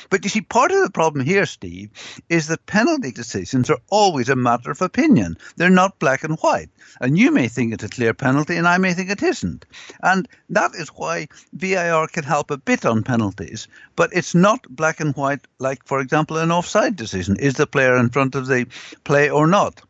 But 0.10 0.24
you 0.24 0.30
see, 0.30 0.42
part 0.42 0.72
of 0.72 0.84
the 0.84 0.92
problem 0.92 1.26
here, 1.26 1.46
Steve, 1.46 1.90
is 2.30 2.48
that 2.48 2.66
penalty 2.66 3.12
decisions 3.12 3.70
are 3.70 3.80
always 3.90 4.30
a 4.30 4.36
matter 4.36 4.70
of 4.70 4.82
opinion. 4.82 5.38
They're 5.56 5.70
not 5.70 5.98
black 5.98 6.24
and 6.24 6.38
white. 6.40 6.70
And 7.02 7.18
you 7.18 7.32
may 7.32 7.48
think 7.48 7.74
it's 7.74 7.84
a 7.84 7.90
clear 7.90 8.14
penalty, 8.14 8.56
and 8.58 8.68
I 8.68 8.78
may 8.78 8.94
think 8.94 9.10
it 9.10 9.24
isn't. 9.24 9.66
And 10.02 10.28
that 10.50 10.76
is 10.76 10.90
why 10.90 11.30
VAR 11.54 12.08
can 12.08 12.24
help 12.24 12.52
a 12.52 12.58
bit 12.58 12.86
on 12.86 13.04
penalties, 13.04 13.68
but 13.96 14.12
it's 14.14 14.36
not 14.36 14.68
black 14.70 15.00
and 15.00 15.16
white, 15.16 15.48
like, 15.60 15.86
for 15.86 16.00
example, 16.00 16.38
an 16.38 16.52
offside 16.52 16.96
decision. 16.96 17.38
Is 17.38 17.56
the 17.56 17.66
player 17.66 17.98
in 17.98 18.10
front 18.10 18.36
of 18.36 18.48
the 18.48 18.68
play 19.04 19.30
or 19.30 19.48
not? 19.48 19.82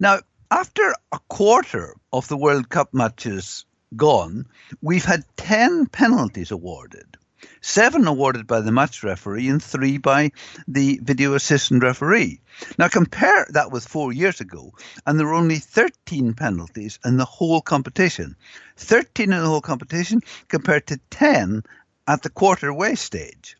Now, 0.00 0.20
after 0.52 0.94
a 1.12 1.18
quarter 1.28 1.96
of 2.12 2.28
the 2.28 2.36
World 2.36 2.68
Cup 2.68 2.92
matches 2.92 3.64
gone, 3.96 4.46
we've 4.82 5.06
had 5.06 5.24
10 5.38 5.86
penalties 5.86 6.50
awarded 6.50 7.16
seven 7.62 8.06
awarded 8.06 8.46
by 8.46 8.60
the 8.60 8.70
match 8.70 9.02
referee 9.02 9.48
and 9.48 9.62
three 9.62 9.96
by 9.96 10.30
the 10.68 11.00
video 11.02 11.34
assistant 11.34 11.82
referee. 11.82 12.40
Now 12.78 12.88
compare 12.88 13.46
that 13.50 13.72
with 13.72 13.88
four 13.88 14.12
years 14.12 14.40
ago, 14.40 14.74
and 15.06 15.18
there 15.18 15.26
were 15.26 15.34
only 15.34 15.58
13 15.58 16.34
penalties 16.34 16.98
in 17.04 17.16
the 17.16 17.24
whole 17.24 17.62
competition. 17.62 18.36
13 18.76 19.32
in 19.32 19.40
the 19.40 19.46
whole 19.46 19.60
competition 19.60 20.20
compared 20.48 20.86
to 20.88 21.00
10 21.10 21.62
at 22.06 22.22
the 22.22 22.30
quarter 22.30 22.72
way 22.72 22.94
stage. 22.94 23.56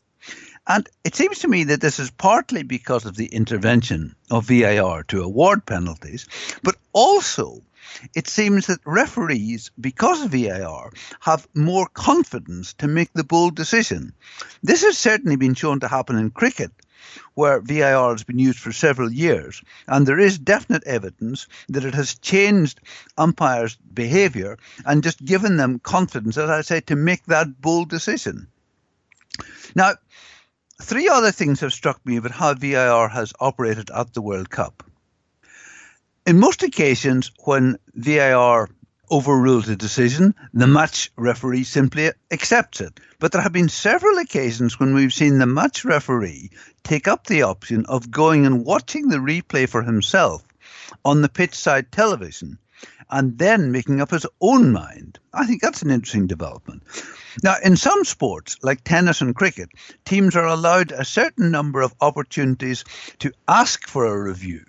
And 0.67 0.89
it 1.03 1.17
seems 1.17 1.41
to 1.41 1.49
me 1.49 1.65
that 1.65 1.81
this 1.81 1.99
is 1.99 2.13
partly 2.13 2.63
because 2.63 3.05
of 3.05 3.17
the 3.17 3.27
intervention 3.27 4.15
of 4.31 4.47
VAR 4.47 5.03
to 5.05 5.23
award 5.23 5.67
penalties, 5.67 6.29
but 6.63 6.72
also 6.93 7.63
it 8.15 8.29
seems 8.29 8.67
that 8.67 8.81
referees, 8.85 9.71
because 9.81 10.23
of 10.23 10.31
VAR, 10.31 10.93
have 11.21 11.49
more 11.55 11.87
confidence 11.87 12.73
to 12.75 12.89
make 12.89 13.13
the 13.13 13.25
bold 13.25 13.55
decision. 13.55 14.13
This 14.63 14.83
has 14.83 14.97
certainly 14.97 15.37
been 15.37 15.55
shown 15.55 15.81
to 15.81 15.89
happen 15.89 16.17
in 16.17 16.31
cricket, 16.31 16.73
where 17.35 17.61
VAR 17.61 18.11
has 18.13 18.25
been 18.25 18.39
used 18.39 18.59
for 18.59 18.73
several 18.73 19.13
years, 19.13 19.63
and 19.87 20.07
there 20.07 20.19
is 20.19 20.39
definite 20.39 20.85
evidence 20.85 21.49
that 21.69 21.85
it 21.85 21.95
has 21.95 22.15
changed 22.15 22.81
umpires' 23.19 23.77
behaviour 23.93 24.59
and 24.87 25.03
just 25.03 25.25
given 25.25 25.57
them 25.57 25.79
confidence, 25.79 26.39
as 26.39 26.51
I 26.51 26.63
say, 26.63 26.81
to 26.83 26.97
make 26.97 27.25
that 27.27 27.61
bold 27.61 27.89
decision. 27.89 28.47
Now, 29.75 29.95
three 30.81 31.09
other 31.09 31.33
things 31.33 31.61
have 31.61 31.73
struck 31.73 32.05
me 32.07 32.17
about 32.17 32.33
how 32.33 32.55
VAR 32.55 33.09
has 33.09 33.33
operated 33.41 33.91
at 33.91 34.15
the 34.15 34.23
World 34.23 34.51
Cup. 34.51 34.83
In 36.25 36.39
most 36.39 36.63
occasions, 36.63 37.33
when 37.41 37.79
VAR 37.95 38.69
overrules 39.11 39.69
a 39.69 39.75
decision, 39.75 40.37
the 40.55 40.69
match 40.69 41.11
referee 41.17 41.65
simply 41.65 42.13
accepts 42.31 42.81
it. 42.81 43.01
But 43.19 43.33
there 43.33 43.43
have 43.43 43.53
been 43.53 43.69
several 43.69 44.19
occasions 44.19 44.79
when 44.79 44.95
we've 44.95 45.13
seen 45.13 45.39
the 45.39 45.47
match 45.47 45.85
referee 45.85 46.51
take 46.85 47.09
up 47.09 47.27
the 47.27 47.43
option 47.43 47.87
of 47.87 48.13
going 48.13 48.47
and 48.47 48.65
watching 48.65 49.09
the 49.09 49.17
replay 49.17 49.69
for 49.69 49.83
himself 49.83 50.45
on 51.05 51.23
the 51.23 51.29
pitch 51.29 51.55
side 51.55 51.91
television 51.91 52.57
and 53.11 53.37
then 53.37 53.73
making 53.73 54.01
up 54.01 54.13
his 54.13 54.27
own 54.41 54.71
mind. 54.71 55.19
I 55.35 55.45
think 55.45 55.61
that's 55.61 55.83
an 55.83 55.91
interesting 55.91 56.29
development. 56.29 56.85
Now, 57.43 57.57
in 57.65 57.77
some 57.77 58.05
sports, 58.05 58.59
like 58.63 58.85
tennis 58.85 59.23
and 59.23 59.35
cricket, 59.35 59.71
teams 60.05 60.37
are 60.37 60.47
allowed 60.47 60.93
a 60.93 61.05
certain 61.05 61.51
number 61.51 61.81
of 61.81 61.95
opportunities 62.01 62.85
to 63.19 63.33
ask 63.49 63.89
for 63.89 64.07
a 64.07 64.23
review. 64.23 64.65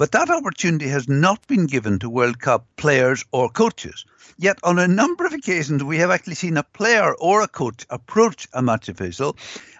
But 0.00 0.12
that 0.12 0.30
opportunity 0.30 0.88
has 0.88 1.10
not 1.10 1.46
been 1.46 1.66
given 1.66 1.98
to 1.98 2.08
World 2.08 2.38
Cup 2.38 2.66
players 2.78 3.22
or 3.32 3.50
coaches. 3.50 4.06
Yet, 4.38 4.58
on 4.62 4.78
a 4.78 4.88
number 4.88 5.26
of 5.26 5.34
occasions, 5.34 5.84
we 5.84 5.98
have 5.98 6.10
actually 6.10 6.36
seen 6.36 6.56
a 6.56 6.62
player 6.62 7.14
or 7.16 7.42
a 7.42 7.48
coach 7.48 7.84
approach 7.90 8.48
a 8.54 8.62
match 8.62 8.88
official 8.88 9.36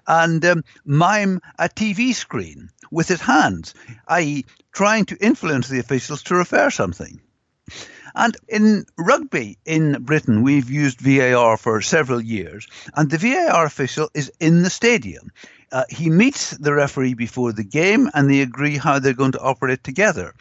and 0.07 0.45
um, 0.45 0.63
mime 0.85 1.41
a 1.59 1.71
TV 1.71 2.15
screen 2.15 2.69
with 2.91 3.09
his 3.09 3.23
hands, 3.23 3.73
i.e., 4.09 4.45
trying 4.73 5.07
to 5.07 5.17
influence 5.25 5.69
the 5.69 5.79
officials 5.79 6.23
to 6.25 6.35
refer 6.35 6.69
something. 6.69 7.19
And 8.15 8.37
in 8.49 8.87
rugby 8.97 9.59
in 9.65 10.03
Britain, 10.03 10.43
we've 10.43 10.71
used 10.71 11.01
VAR 11.01 11.57
for 11.57 11.81
several 11.81 12.21
years, 12.21 12.67
and 12.95 13.11
the 13.11 13.19
VAR 13.19 13.65
official 13.65 14.11
is 14.15 14.33
in 14.41 14.63
the 14.63 14.71
stadium. 14.71 15.31
Uh, 15.73 15.85
he 15.89 16.11
meets 16.11 16.51
the 16.51 16.75
referee 16.75 17.15
before 17.15 17.53
the 17.53 17.63
game 17.63 18.11
and 18.15 18.29
they 18.29 18.41
agree 18.41 18.77
how 18.77 18.99
they're 18.99 19.13
going 19.13 19.31
to 19.31 19.41
operate 19.41 19.85
together. 19.85 20.35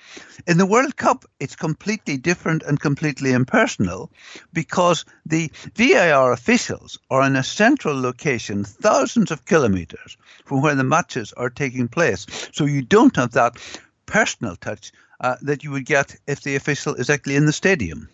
In 0.47 0.57
the 0.57 0.65
World 0.65 0.95
Cup, 0.95 1.25
it's 1.39 1.55
completely 1.55 2.17
different 2.17 2.63
and 2.63 2.79
completely 2.79 3.33
impersonal 3.33 4.11
because 4.53 5.05
the 5.27 5.51
VAR 5.75 6.31
officials 6.31 6.97
are 7.11 7.21
in 7.23 7.35
a 7.35 7.43
central 7.43 7.99
location 8.01 8.63
thousands 8.63 9.29
of 9.29 9.45
kilometres 9.45 10.17
from 10.45 10.61
where 10.61 10.75
the 10.75 10.83
matches 10.83 11.31
are 11.33 11.51
taking 11.51 11.87
place. 11.87 12.25
So 12.51 12.65
you 12.65 12.81
don't 12.81 13.15
have 13.15 13.33
that 13.33 13.57
personal 14.09 14.55
touch 14.55 14.91
uh, 15.21 15.35
that 15.43 15.63
you 15.63 15.71
would 15.71 15.85
get 15.85 16.15
if 16.27 16.41
the 16.41 16.55
official 16.55 16.95
is 16.95 17.09
actually 17.09 17.35
in 17.35 17.45
the 17.45 17.53
stadium. 17.53 18.09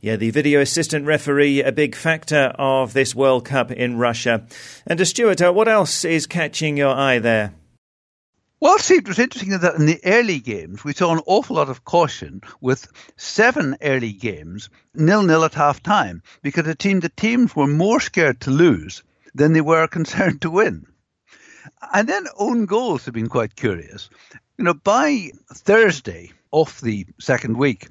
Yeah, 0.00 0.16
the 0.16 0.30
video 0.30 0.60
assistant 0.60 1.06
referee, 1.06 1.62
a 1.62 1.70
big 1.70 1.94
factor 1.94 2.52
of 2.58 2.92
this 2.92 3.14
World 3.14 3.44
Cup 3.44 3.70
in 3.70 3.98
Russia. 3.98 4.46
And 4.84 4.98
to 4.98 5.06
Stuart, 5.06 5.40
uh, 5.40 5.52
what 5.52 5.68
else 5.68 6.04
is 6.04 6.26
catching 6.26 6.76
your 6.76 6.92
eye 6.92 7.20
there? 7.20 7.52
Well, 8.58 8.78
see, 8.78 8.94
it 8.94 9.08
was 9.08 9.18
interesting 9.18 9.58
that 9.58 9.74
in 9.74 9.86
the 9.86 10.00
early 10.04 10.38
games, 10.38 10.84
we 10.84 10.92
saw 10.92 11.12
an 11.12 11.20
awful 11.26 11.56
lot 11.56 11.68
of 11.68 11.84
caution 11.84 12.42
with 12.60 12.86
seven 13.16 13.76
early 13.82 14.12
games, 14.12 14.70
nil 14.94 15.24
nil 15.24 15.44
at 15.44 15.54
half 15.54 15.82
time, 15.82 16.22
because 16.42 16.66
it 16.66 16.80
seemed 16.80 17.02
the 17.02 17.08
teams 17.08 17.54
were 17.54 17.66
more 17.66 18.00
scared 18.00 18.40
to 18.40 18.50
lose 18.50 19.02
than 19.34 19.52
they 19.52 19.60
were 19.60 19.86
concerned 19.98 20.42
to 20.42 20.50
win. 20.50 20.86
And 21.92 22.08
then 22.08 22.26
own 22.36 22.66
goals 22.66 23.04
have 23.04 23.14
been 23.14 23.28
quite 23.28 23.56
curious. 23.56 24.10
You 24.58 24.64
know, 24.64 24.74
by 24.74 25.30
Thursday 25.52 26.32
of 26.52 26.80
the 26.80 27.06
second 27.18 27.56
week, 27.56 27.88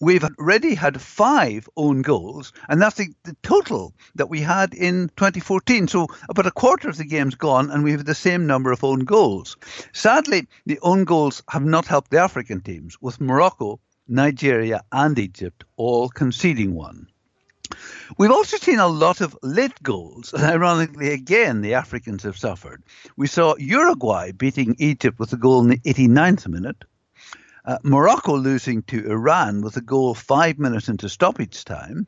we've 0.00 0.24
already 0.24 0.74
had 0.74 1.00
five 1.00 1.68
own 1.76 2.02
goals, 2.02 2.52
and 2.68 2.80
that's 2.80 2.96
the, 2.96 3.08
the, 3.24 3.36
total 3.42 3.94
that 4.14 4.28
we 4.28 4.40
had 4.40 4.74
in 4.74 5.08
2014. 5.16 5.88
So 5.88 6.08
about 6.28 6.46
a 6.46 6.50
quarter 6.50 6.88
of 6.88 6.96
the 6.96 7.04
game's 7.04 7.34
gone, 7.34 7.70
and 7.70 7.82
we 7.84 7.92
have 7.92 8.04
the 8.04 8.14
same 8.14 8.46
number 8.46 8.72
of 8.72 8.84
own 8.84 9.00
goals. 9.00 9.56
Sadly, 9.92 10.46
the 10.66 10.78
own 10.82 11.04
goals 11.04 11.42
have 11.48 11.64
not 11.64 11.86
helped 11.86 12.10
the 12.10 12.18
African 12.18 12.60
teams, 12.60 13.00
with 13.00 13.20
Morocco, 13.20 13.80
Nigeria, 14.06 14.82
and 14.92 15.18
Egypt 15.18 15.64
all 15.76 16.08
conceding 16.08 16.74
one. 16.74 17.08
We've 18.18 18.30
also 18.30 18.56
seen 18.58 18.78
a 18.78 18.86
lot 18.86 19.20
of 19.20 19.36
late 19.42 19.82
goals, 19.82 20.32
and 20.32 20.42
ironically, 20.44 21.12
again, 21.12 21.62
the 21.62 21.74
Africans 21.74 22.22
have 22.22 22.36
suffered. 22.36 22.82
We 23.16 23.26
saw 23.26 23.56
Uruguay 23.56 24.32
beating 24.32 24.76
Egypt 24.78 25.18
with 25.18 25.32
a 25.32 25.36
goal 25.36 25.62
in 25.62 25.68
the 25.68 25.78
89th 25.78 26.46
minute. 26.48 26.84
Uh, 27.64 27.78
Morocco 27.82 28.36
losing 28.36 28.82
to 28.82 29.10
Iran 29.10 29.62
with 29.62 29.76
a 29.76 29.80
goal 29.80 30.14
five 30.14 30.58
minutes 30.58 30.88
into 30.88 31.08
stoppage 31.08 31.64
time. 31.64 32.06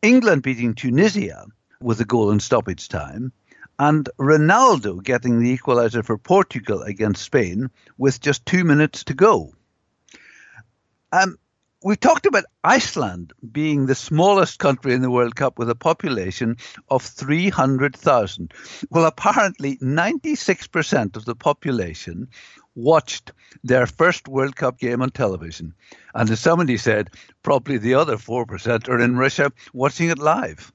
England 0.00 0.42
beating 0.42 0.74
Tunisia 0.74 1.46
with 1.80 2.00
a 2.00 2.04
goal 2.04 2.30
in 2.30 2.40
stoppage 2.40 2.88
time. 2.88 3.32
And 3.78 4.08
Ronaldo 4.18 5.02
getting 5.02 5.38
the 5.38 5.56
equaliser 5.56 6.02
for 6.02 6.16
Portugal 6.16 6.80
against 6.82 7.22
Spain 7.22 7.68
with 7.98 8.22
just 8.22 8.46
two 8.46 8.64
minutes 8.64 9.04
to 9.04 9.14
go. 9.14 9.52
Um, 11.12 11.36
we 11.86 11.94
talked 11.94 12.26
about 12.26 12.42
Iceland 12.64 13.32
being 13.52 13.86
the 13.86 13.94
smallest 13.94 14.58
country 14.58 14.92
in 14.92 15.02
the 15.02 15.10
World 15.10 15.36
Cup 15.36 15.56
with 15.56 15.70
a 15.70 15.76
population 15.76 16.56
of 16.88 17.00
300,000. 17.00 18.52
Well, 18.90 19.04
apparently, 19.04 19.76
96% 19.76 21.14
of 21.14 21.24
the 21.24 21.36
population 21.36 22.26
watched 22.74 23.30
their 23.62 23.86
first 23.86 24.26
World 24.26 24.56
Cup 24.56 24.80
game 24.80 25.00
on 25.00 25.10
television. 25.10 25.74
And 26.12 26.28
as 26.28 26.40
somebody 26.40 26.76
said, 26.76 27.10
probably 27.44 27.78
the 27.78 27.94
other 27.94 28.16
4% 28.16 28.88
are 28.88 29.00
in 29.00 29.16
Russia 29.16 29.52
watching 29.72 30.10
it 30.10 30.18
live. 30.18 30.72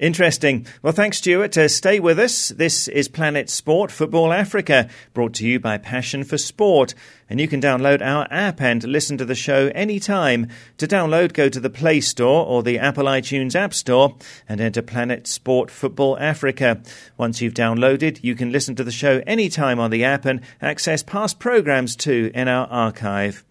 Interesting. 0.00 0.66
Well, 0.80 0.94
thanks, 0.94 1.18
Stuart. 1.18 1.58
Uh, 1.58 1.68
stay 1.68 2.00
with 2.00 2.18
us. 2.18 2.48
This 2.48 2.88
is 2.88 3.06
Planet 3.06 3.50
Sport 3.50 3.90
Football 3.90 4.32
Africa, 4.32 4.88
brought 5.12 5.34
to 5.34 5.46
you 5.46 5.60
by 5.60 5.76
Passion 5.76 6.24
for 6.24 6.38
Sport. 6.38 6.94
And 7.28 7.38
you 7.38 7.46
can 7.46 7.60
download 7.60 8.00
our 8.00 8.26
app 8.30 8.62
and 8.62 8.82
listen 8.82 9.18
to 9.18 9.26
the 9.26 9.34
show 9.34 9.70
anytime. 9.74 10.48
To 10.78 10.88
download, 10.88 11.34
go 11.34 11.50
to 11.50 11.60
the 11.60 11.68
Play 11.68 12.00
Store 12.00 12.46
or 12.46 12.62
the 12.62 12.78
Apple 12.78 13.04
iTunes 13.04 13.54
App 13.54 13.74
Store 13.74 14.16
and 14.48 14.58
enter 14.58 14.80
Planet 14.80 15.26
Sport 15.26 15.70
Football 15.70 16.18
Africa. 16.18 16.80
Once 17.18 17.42
you've 17.42 17.52
downloaded, 17.52 18.20
you 18.22 18.34
can 18.34 18.50
listen 18.50 18.74
to 18.76 18.84
the 18.84 18.90
show 18.90 19.22
anytime 19.26 19.78
on 19.78 19.90
the 19.90 20.04
app 20.04 20.24
and 20.24 20.40
access 20.62 21.02
past 21.02 21.38
programs 21.38 21.94
too 21.94 22.30
in 22.34 22.48
our 22.48 22.66
archive. 22.68 23.44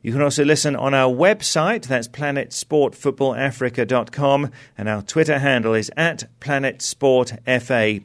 You 0.00 0.12
can 0.12 0.22
also 0.22 0.44
listen 0.44 0.76
on 0.76 0.94
our 0.94 1.12
website, 1.12 1.86
that's 1.86 2.06
planetsportfootballafrica.com, 2.08 4.50
and 4.76 4.88
our 4.88 5.02
Twitter 5.02 5.40
handle 5.40 5.74
is 5.74 5.90
at 5.96 6.28
planetsportfa. 6.40 8.04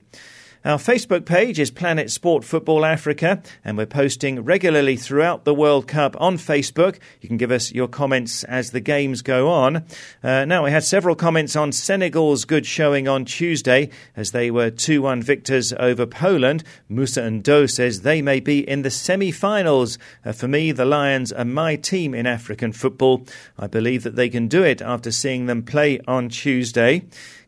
Our 0.65 0.77
Facebook 0.77 1.25
page 1.25 1.59
is 1.59 1.71
Planet 1.71 2.09
Sport 2.09 2.45
Football 2.45 2.85
Africa, 2.85 3.43
and 3.65 3.77
we're 3.77 3.85
posting 3.85 4.45
regularly 4.45 4.95
throughout 4.95 5.43
the 5.43 5.53
World 5.53 5.89
Cup 5.89 6.15
on 6.21 6.37
Facebook. 6.37 6.99
You 7.19 7.27
can 7.27 7.35
give 7.35 7.51
us 7.51 7.73
your 7.73 7.89
comments 7.89 8.45
as 8.45 8.71
the 8.71 8.79
games 8.79 9.21
go 9.21 9.49
on. 9.49 9.83
Uh, 10.23 10.45
now, 10.45 10.63
we 10.63 10.71
had 10.71 10.85
several 10.85 11.17
comments 11.17 11.57
on 11.57 11.73
Senegal's 11.73 12.45
good 12.45 12.65
showing 12.65 13.09
on 13.09 13.25
Tuesday 13.25 13.89
as 14.15 14.31
they 14.31 14.49
were 14.49 14.69
2 14.69 15.01
1 15.01 15.21
victors 15.21 15.73
over 15.73 16.05
Poland. 16.05 16.63
Musa 16.87 17.23
Ndo 17.23 17.69
says 17.69 18.03
they 18.03 18.21
may 18.21 18.39
be 18.39 18.59
in 18.59 18.83
the 18.83 18.89
semi 18.89 19.31
finals. 19.31 19.97
Uh, 20.23 20.31
for 20.31 20.47
me, 20.47 20.71
the 20.71 20.85
Lions 20.85 21.33
are 21.33 21.43
my 21.43 21.75
team 21.75 22.15
in 22.15 22.25
African 22.25 22.71
football. 22.71 23.25
I 23.59 23.67
believe 23.67 24.03
that 24.03 24.15
they 24.15 24.29
can 24.29 24.47
do 24.47 24.63
it 24.63 24.81
after 24.81 25.11
seeing 25.11 25.47
them 25.47 25.63
play 25.63 25.99
on 26.07 26.29
Tuesday. 26.29 27.03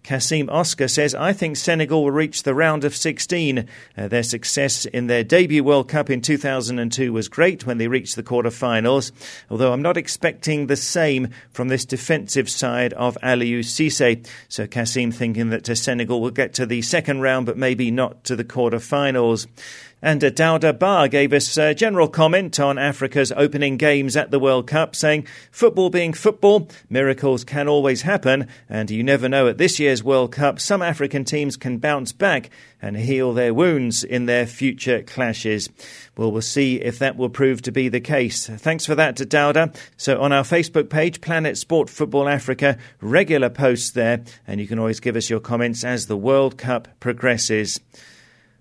Kasim 0.06 0.52
Oscar 0.52 0.88
says, 0.88 1.16
I 1.16 1.34
think 1.34 1.58
Senegal 1.58 2.04
will 2.04 2.12
reach 2.12 2.44
the 2.44 2.54
round 2.54 2.84
of 2.84 2.96
16. 2.96 3.68
Uh, 3.98 4.08
their 4.08 4.22
success 4.22 4.86
in 4.86 5.08
their 5.08 5.24
debut 5.24 5.64
World 5.64 5.90
Cup 5.90 6.12
in 6.12 6.22
2002 6.22 7.12
was 7.12 7.28
great 7.28 7.66
when 7.66 7.80
they 7.80 7.88
reached 7.88 8.16
the 8.16 8.22
quarter-finals, 8.22 9.12
although 9.50 9.74
I'm 9.74 9.82
not 9.82 9.98
expecting 9.98 10.68
the 10.68 10.76
same 10.76 11.30
from 11.50 11.70
this 11.70 11.86
defensive 11.86 12.52
side 12.52 12.94
of 12.94 13.18
Aliou 13.24 13.62
Cisse. 13.62 14.24
So 14.48 14.68
Kasim 14.68 15.12
thinking 15.12 15.50
that 15.50 15.66
Senegal 15.76 16.22
will 16.22 16.30
get 16.30 16.54
to 16.54 16.68
the 16.68 16.84
second 16.84 17.22
round, 17.22 17.48
but 17.48 17.58
maybe 17.58 17.90
not 17.90 18.24
to 18.26 18.36
the 18.36 18.44
quarter-finals. 18.44 19.48
And 20.06 20.22
Dauda 20.22 20.78
Bar 20.78 21.08
gave 21.08 21.34
us 21.34 21.58
a 21.58 21.74
general 21.74 22.08
comment 22.08 22.60
on 22.60 22.78
Africa's 22.78 23.32
opening 23.32 23.76
games 23.76 24.16
at 24.16 24.30
the 24.30 24.38
World 24.38 24.68
Cup, 24.68 24.96
saying, 24.96 25.26
Football 25.50 25.90
being 25.90 26.14
football, 26.14 26.70
miracles 26.92 27.44
can 27.44 27.68
always 27.68 28.04
happen, 28.04 28.48
and 28.70 28.92
you 28.92 29.04
never 29.04 29.28
know 29.28 29.48
at 29.48 29.58
this 29.58 29.80
year's 29.80 30.04
World 30.04 30.32
Cup, 30.32 30.60
some 30.60 30.84
African 30.84 31.26
teams 31.26 31.58
can 31.58 31.80
bounce 31.80 32.12
back 32.12 32.52
and 32.80 32.96
heal 32.96 33.34
their 33.34 33.52
wounds 33.52 34.04
in 34.04 34.28
their 34.28 34.46
future 34.46 35.02
clashes. 35.02 35.70
Well, 36.16 36.32
we'll 36.32 36.44
see 36.44 36.76
if 36.76 37.00
that 37.00 37.18
will 37.18 37.30
prove 37.30 37.64
to 37.64 37.72
be 37.72 37.90
the 37.90 38.00
case. 38.00 38.46
Thanks 38.46 38.86
for 38.86 38.94
that 38.94 39.16
to 39.16 39.26
Dauda. 39.26 39.76
So 39.98 40.22
on 40.22 40.32
our 40.32 40.44
Facebook 40.44 40.88
page, 40.88 41.20
Planet 41.20 41.58
Sport 41.58 41.90
Football 41.90 42.30
Africa, 42.30 42.78
regular 43.02 43.50
posts 43.50 43.90
there, 43.90 44.24
and 44.46 44.62
you 44.62 44.68
can 44.68 44.78
always 44.78 45.00
give 45.00 45.16
us 45.16 45.32
your 45.32 45.40
comments 45.40 45.84
as 45.84 46.06
the 46.06 46.16
World 46.16 46.60
Cup 46.60 46.90
progresses. 47.00 47.80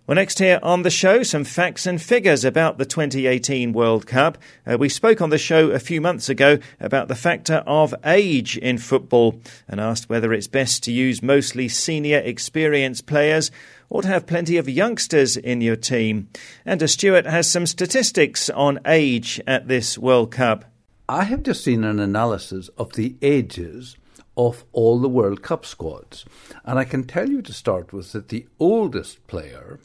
Well, 0.06 0.16
next 0.16 0.38
here 0.38 0.60
on 0.62 0.82
the 0.82 0.90
show, 0.90 1.22
some 1.22 1.44
facts 1.44 1.86
and 1.86 2.00
figures 2.00 2.44
about 2.44 2.76
the 2.76 2.84
2018 2.84 3.72
World 3.72 4.06
Cup. 4.06 4.36
Uh, 4.66 4.76
we 4.76 4.90
spoke 4.90 5.22
on 5.22 5.30
the 5.30 5.38
show 5.38 5.70
a 5.70 5.78
few 5.78 6.02
months 6.02 6.28
ago 6.28 6.58
about 6.78 7.08
the 7.08 7.14
factor 7.14 7.64
of 7.66 7.94
age 8.04 8.58
in 8.58 8.76
football 8.76 9.40
and 9.66 9.80
asked 9.80 10.10
whether 10.10 10.34
it's 10.34 10.46
best 10.46 10.82
to 10.82 10.92
use 10.92 11.22
mostly 11.22 11.68
senior 11.68 12.18
experienced 12.18 13.06
players 13.06 13.50
or 13.88 14.02
to 14.02 14.08
have 14.08 14.26
plenty 14.26 14.58
of 14.58 14.68
youngsters 14.68 15.38
in 15.38 15.62
your 15.62 15.74
team. 15.74 16.28
And 16.66 16.90
Stuart 16.90 17.24
has 17.24 17.50
some 17.50 17.64
statistics 17.64 18.50
on 18.50 18.80
age 18.84 19.40
at 19.46 19.68
this 19.68 19.96
World 19.96 20.30
Cup. 20.30 20.66
I 21.08 21.24
have 21.24 21.42
just 21.42 21.64
seen 21.64 21.82
an 21.82 21.98
analysis 21.98 22.68
of 22.76 22.92
the 22.92 23.16
ages 23.22 23.96
of 24.36 24.66
all 24.72 25.00
the 25.00 25.08
World 25.08 25.40
Cup 25.42 25.64
squads. 25.64 26.26
And 26.62 26.78
I 26.78 26.84
can 26.84 27.04
tell 27.04 27.30
you 27.30 27.40
to 27.40 27.54
start 27.54 27.94
with 27.94 28.12
that 28.12 28.28
the 28.28 28.46
oldest 28.60 29.26
player 29.26 29.80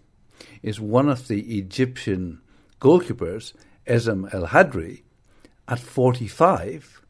is 0.62 0.80
one 0.80 1.10
of 1.10 1.28
the 1.28 1.58
Egyptian 1.58 2.42
goalkeepers, 2.80 3.54
Essam 3.88 4.34
El 4.34 4.48
Hadri, 4.48 5.04
at 5.68 5.80
45, 5.80 7.02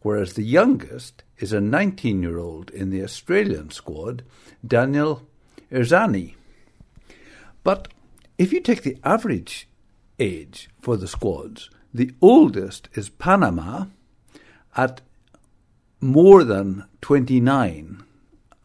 whereas 0.00 0.34
the 0.34 0.44
youngest 0.44 1.22
is 1.38 1.52
a 1.52 1.60
19 1.60 2.22
year 2.22 2.38
old 2.38 2.70
in 2.70 2.90
the 2.90 3.02
Australian 3.02 3.70
squad, 3.70 4.22
Daniel 4.66 5.26
Arzani. 5.70 6.34
But 7.64 7.88
if 8.38 8.52
you 8.52 8.60
take 8.60 8.82
the 8.82 8.98
average 9.04 9.68
age 10.18 10.68
for 10.80 10.96
the 10.96 11.08
squads, 11.08 11.70
the 11.94 12.12
oldest 12.20 12.88
is 12.94 13.08
Panama 13.08 13.86
at 14.76 15.00
more 16.00 16.42
than 16.42 16.84
29 17.00 18.02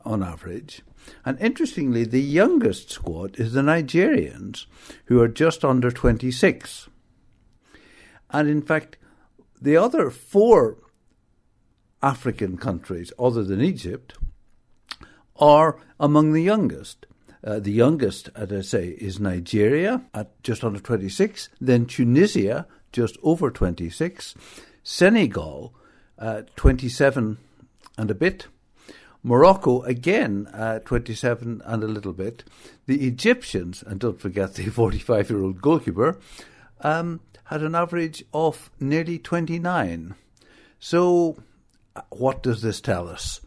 on 0.06 0.24
average, 0.24 0.82
and 1.26 1.40
interestingly, 1.40 2.04
the 2.04 2.22
youngest 2.22 2.90
squad 2.90 3.40
is 3.40 3.54
the 3.54 3.62
Nigerians, 3.62 4.66
who 5.06 5.22
are 5.22 5.28
just 5.28 5.64
under 5.64 5.92
26. 5.92 6.90
And 8.30 8.50
in 8.50 8.62
fact, 8.62 8.98
the 9.62 9.78
other 9.78 10.10
four 10.10 10.78
African 12.02 12.58
countries, 12.58 13.12
other 13.18 13.44
than 13.44 13.62
Egypt, 13.62 14.18
are 15.38 15.80
among 16.00 16.34
the 16.34 16.44
youngest. 16.44 17.06
Uh, 17.44 17.60
the 17.60 17.72
youngest, 17.72 18.30
as 18.36 18.52
I 18.52 18.62
say, 18.62 18.88
is 18.90 19.20
Nigeria 19.20 20.04
at 20.14 20.42
just 20.44 20.64
under 20.64 20.80
26, 20.80 21.50
then 21.62 21.86
Tunisia, 21.86 22.68
just 22.92 23.18
over 23.24 23.52
26, 23.52 24.36
Senegal, 24.84 25.74
uh, 26.18 26.42
27 26.56 27.38
and 27.98 28.12
a 28.12 28.16
bit, 28.16 28.48
Morocco, 29.28 29.82
again, 29.82 30.48
uh, 30.54 30.80
27 30.80 31.62
and 31.66 31.84
a 31.84 31.88
little 31.88 32.14
bit. 32.14 32.46
The 32.86 33.06
Egyptians, 33.06 33.84
and 33.86 34.00
don't 34.00 34.22
forget 34.22 34.54
the 34.54 34.66
45 34.70 35.30
year 35.30 35.44
old 35.44 35.62
goalkeeper, 35.62 36.18
um, 36.80 37.20
had 37.44 37.62
an 37.62 37.76
average 37.76 38.24
of 38.34 38.72
nearly 38.80 39.20
29. 39.20 40.16
So, 40.80 41.36
uh, 41.94 42.02
what 42.10 42.42
does 42.42 42.62
this 42.62 42.80
tell 42.80 43.10
us? 43.10 43.42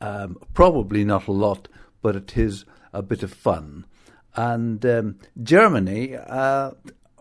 Um, 0.00 0.36
probably 0.52 1.04
not 1.04 1.28
a 1.28 1.32
lot, 1.32 1.68
but 2.02 2.16
it 2.16 2.36
is 2.36 2.64
a 2.92 3.00
bit 3.00 3.22
of 3.22 3.32
fun. 3.32 3.86
And 4.34 4.84
um, 4.84 5.18
Germany 5.40 6.16
uh, 6.16 6.72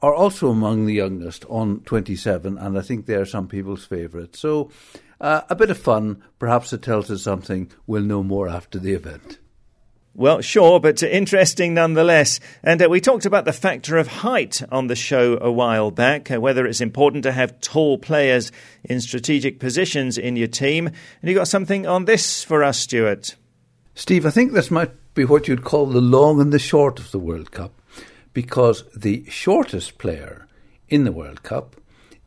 are 0.02 0.16
also 0.16 0.50
among 0.50 0.88
the 0.88 0.96
youngest 0.96 1.46
on 1.46 1.82
27, 1.82 2.58
and 2.58 2.76
I 2.76 2.82
think 2.82 3.06
they 3.06 3.16
are 3.16 3.26
some 3.26 3.48
people's 3.48 3.86
favourite. 3.86 4.36
So, 4.36 4.72
uh, 5.22 5.42
a 5.50 5.56
bit 5.56 5.70
of 5.70 5.78
fun. 5.78 6.24
Perhaps 6.38 6.74
it 6.74 6.82
tells 6.82 7.10
us 7.12 7.24
something. 7.24 7.72
We'll 7.88 8.04
know 8.04 8.24
more 8.24 8.50
after 8.50 8.80
the 8.80 8.94
event. 8.94 9.40
Well, 10.16 10.42
sure, 10.42 10.80
but 10.80 11.02
interesting 11.02 11.74
nonetheless. 11.74 12.40
And 12.64 12.82
uh, 12.82 12.90
we 12.90 13.00
talked 13.00 13.26
about 13.26 13.46
the 13.46 13.54
factor 13.54 13.98
of 13.98 14.08
height 14.08 14.62
on 14.72 14.88
the 14.88 14.96
show 14.96 15.38
a 15.40 15.52
while 15.52 15.92
back, 15.92 16.30
uh, 16.30 16.42
whether 16.42 16.66
it's 16.66 16.82
important 16.82 17.24
to 17.24 17.32
have 17.32 17.62
tall 17.62 17.98
players 17.98 18.52
in 18.84 19.00
strategic 19.02 19.60
positions 19.60 20.18
in 20.18 20.36
your 20.36 20.48
team. 20.48 20.88
And 20.88 21.30
you 21.30 21.36
got 21.36 21.48
something 21.48 21.88
on 21.88 22.06
this 22.06 22.44
for 22.44 22.64
us, 22.64 22.80
Stuart. 22.80 23.36
Steve, 23.96 24.26
I 24.26 24.30
think 24.30 24.52
this 24.52 24.72
might 24.72 24.92
be 25.14 25.26
what 25.26 25.48
you'd 25.48 25.64
call 25.64 25.86
the 25.86 26.02
long 26.02 26.42
and 26.42 26.52
the 26.52 26.60
short 26.60 27.00
of 27.00 27.12
the 27.12 27.20
World 27.20 27.52
Cup, 27.52 27.80
because 28.34 28.84
the 28.96 29.24
shortest 29.30 29.98
player 30.00 30.48
in 30.90 31.04
the 31.04 31.12
World 31.12 31.44
Cup 31.44 31.76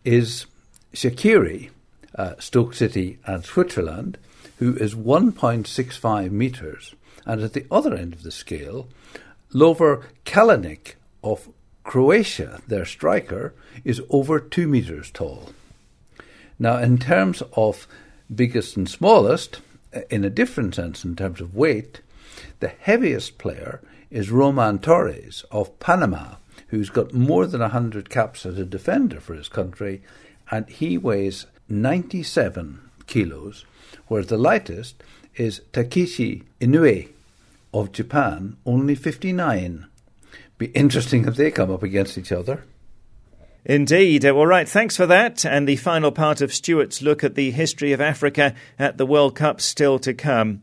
is 0.05 0.47
Shaqiri, 0.95 1.71
uh, 2.17 2.35
Stoke 2.39 2.75
City 2.75 3.19
and 3.27 3.45
Switzerland, 3.45 4.19
who 4.59 4.77
is 4.77 4.95
1.65 4.95 6.31
metres. 6.31 6.95
And 7.27 7.41
at 7.41 7.53
the 7.53 7.67
other 7.71 7.95
end 7.95 8.13
of 8.13 8.23
the 8.23 8.31
scale, 8.31 8.89
Lovre 9.53 10.05
Kalinic 10.25 10.95
of 11.23 11.49
Croatia, 11.85 12.61
their 12.67 12.85
striker, 12.85 13.55
is 13.85 14.01
over 14.11 14.39
2 14.39 14.67
metres 14.67 15.11
tall. 15.11 15.51
Now, 16.59 16.79
in 16.79 16.99
terms 16.99 17.43
of 17.57 17.87
biggest 18.33 18.77
and 18.77 18.89
smallest, 18.89 19.61
uh, 19.95 20.01
in 20.11 20.25
a 20.25 20.31
different 20.31 20.75
sense 20.75 21.05
in 21.05 21.17
terms 21.17 21.41
of 21.41 21.55
weight, 21.55 22.01
the 22.61 22.69
heaviest 22.69 23.39
player 23.39 23.81
is 24.11 24.31
Roman 24.31 24.79
Torres 24.79 25.45
of 25.51 25.79
Panama, 25.81 26.37
who's 26.69 26.91
got 26.91 27.13
more 27.13 27.47
than 27.47 27.61
100 27.61 28.09
caps 28.09 28.47
as 28.47 28.59
a 28.59 28.65
defender 28.65 29.21
for 29.21 29.35
his 29.35 29.49
country, 29.49 30.03
and 30.51 30.69
he 30.69 30.97
weighs 30.97 31.47
97 31.69 32.81
kilos, 33.07 33.65
whereas 34.09 34.27
the 34.27 34.39
lightest 34.39 35.03
is 35.37 35.63
Takeshi 35.73 36.45
Inoue 36.61 37.09
of 37.73 37.93
Japan, 37.93 38.57
only 38.67 38.95
59. 38.95 39.87
Be 40.59 40.67
interesting 40.67 41.27
if 41.27 41.37
they 41.37 41.51
come 41.51 41.71
up 41.71 41.83
against 41.83 42.19
each 42.19 42.33
other. 42.33 42.65
Indeed. 43.65 44.25
Well, 44.25 44.47
right, 44.47 44.69
thanks 44.69 44.97
for 44.97 45.07
that. 45.07 45.45
And 45.45 45.69
the 45.69 45.77
final 45.77 46.11
part 46.11 46.41
of 46.41 46.53
Stuart's 46.53 47.01
look 47.01 47.23
at 47.23 47.37
the 47.37 47.53
history 47.53 47.93
of 47.93 48.01
Africa 48.01 48.55
at 48.79 48.99
the 48.99 49.07
World 49.07 49.37
Cup 49.37 49.61
still 49.61 49.99
to 50.01 50.13
come. 50.13 50.63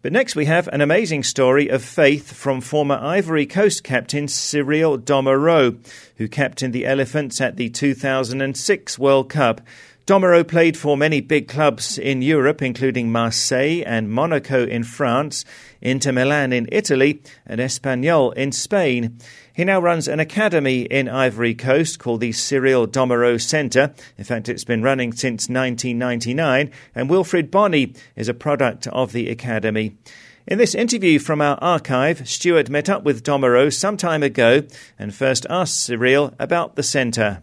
But 0.00 0.12
next 0.12 0.36
we 0.36 0.44
have 0.44 0.68
an 0.68 0.80
amazing 0.80 1.24
story 1.24 1.68
of 1.68 1.82
faith 1.82 2.32
from 2.32 2.60
former 2.60 2.94
Ivory 2.94 3.46
Coast 3.46 3.82
captain 3.82 4.26
Cyrille 4.26 4.98
Domoraud, 4.98 5.84
who 6.16 6.28
captained 6.28 6.72
the 6.72 6.86
Elephants 6.86 7.40
at 7.40 7.56
the 7.56 7.68
2006 7.68 8.98
World 8.98 9.28
Cup. 9.28 9.60
Domoraud 10.08 10.48
played 10.48 10.74
for 10.74 10.96
many 10.96 11.20
big 11.20 11.48
clubs 11.48 11.98
in 11.98 12.22
Europe, 12.22 12.62
including 12.62 13.12
Marseille 13.12 13.82
and 13.84 14.08
Monaco 14.08 14.64
in 14.64 14.82
France, 14.82 15.44
Inter 15.82 16.12
Milan 16.12 16.50
in 16.50 16.66
Italy, 16.72 17.20
and 17.44 17.60
Espanyol 17.60 18.32
in 18.32 18.50
Spain. 18.50 19.18
He 19.52 19.64
now 19.64 19.78
runs 19.78 20.08
an 20.08 20.18
academy 20.18 20.84
in 20.84 21.10
Ivory 21.10 21.54
Coast 21.54 21.98
called 21.98 22.22
the 22.22 22.32
Cyrille 22.32 22.86
Domoraud 22.86 23.42
Centre. 23.42 23.92
In 24.16 24.24
fact, 24.24 24.48
it's 24.48 24.64
been 24.64 24.82
running 24.82 25.12
since 25.12 25.50
1999, 25.50 26.70
and 26.94 27.10
Wilfried 27.10 27.50
Bony 27.50 27.92
is 28.16 28.30
a 28.30 28.34
product 28.34 28.86
of 28.86 29.12
the 29.12 29.28
academy. 29.28 29.98
In 30.46 30.56
this 30.56 30.74
interview 30.74 31.18
from 31.18 31.42
our 31.42 31.58
archive, 31.60 32.26
Stuart 32.26 32.70
met 32.70 32.88
up 32.88 33.02
with 33.02 33.22
Domoraud 33.22 33.74
some 33.74 33.98
time 33.98 34.22
ago 34.22 34.62
and 34.98 35.14
first 35.14 35.44
asked 35.50 35.86
Cyrille 35.86 36.34
about 36.38 36.76
the 36.76 36.82
centre. 36.82 37.42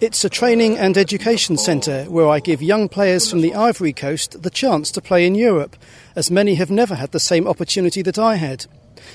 It's 0.00 0.24
a 0.24 0.28
training 0.28 0.76
and 0.76 0.98
education 0.98 1.56
centre 1.56 2.04
where 2.06 2.28
I 2.28 2.40
give 2.40 2.60
young 2.60 2.88
players 2.88 3.30
from 3.30 3.42
the 3.42 3.54
Ivory 3.54 3.92
Coast 3.92 4.42
the 4.42 4.50
chance 4.50 4.90
to 4.90 5.00
play 5.00 5.24
in 5.24 5.36
Europe, 5.36 5.76
as 6.16 6.32
many 6.32 6.56
have 6.56 6.68
never 6.68 6.96
had 6.96 7.12
the 7.12 7.20
same 7.20 7.46
opportunity 7.46 8.02
that 8.02 8.18
I 8.18 8.34
had. 8.34 8.66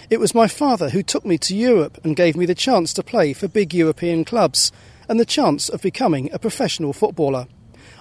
It 0.10 0.22
was 0.22 0.34
my 0.34 0.48
father 0.48 0.92
who 0.92 1.04
took 1.04 1.26
me 1.26 1.38
to 1.40 1.54
Europe 1.54 2.00
and 2.02 2.16
gave 2.16 2.38
me 2.38 2.46
the 2.46 2.56
chance 2.56 2.94
to 2.94 3.04
play 3.04 3.34
for 3.34 3.50
big 3.50 3.74
European 3.74 4.24
clubs 4.24 4.72
and 5.10 5.20
the 5.20 5.26
chance 5.26 5.68
of 5.68 5.82
becoming 5.82 6.32
a 6.32 6.40
professional 6.40 6.94
footballer. 6.94 7.48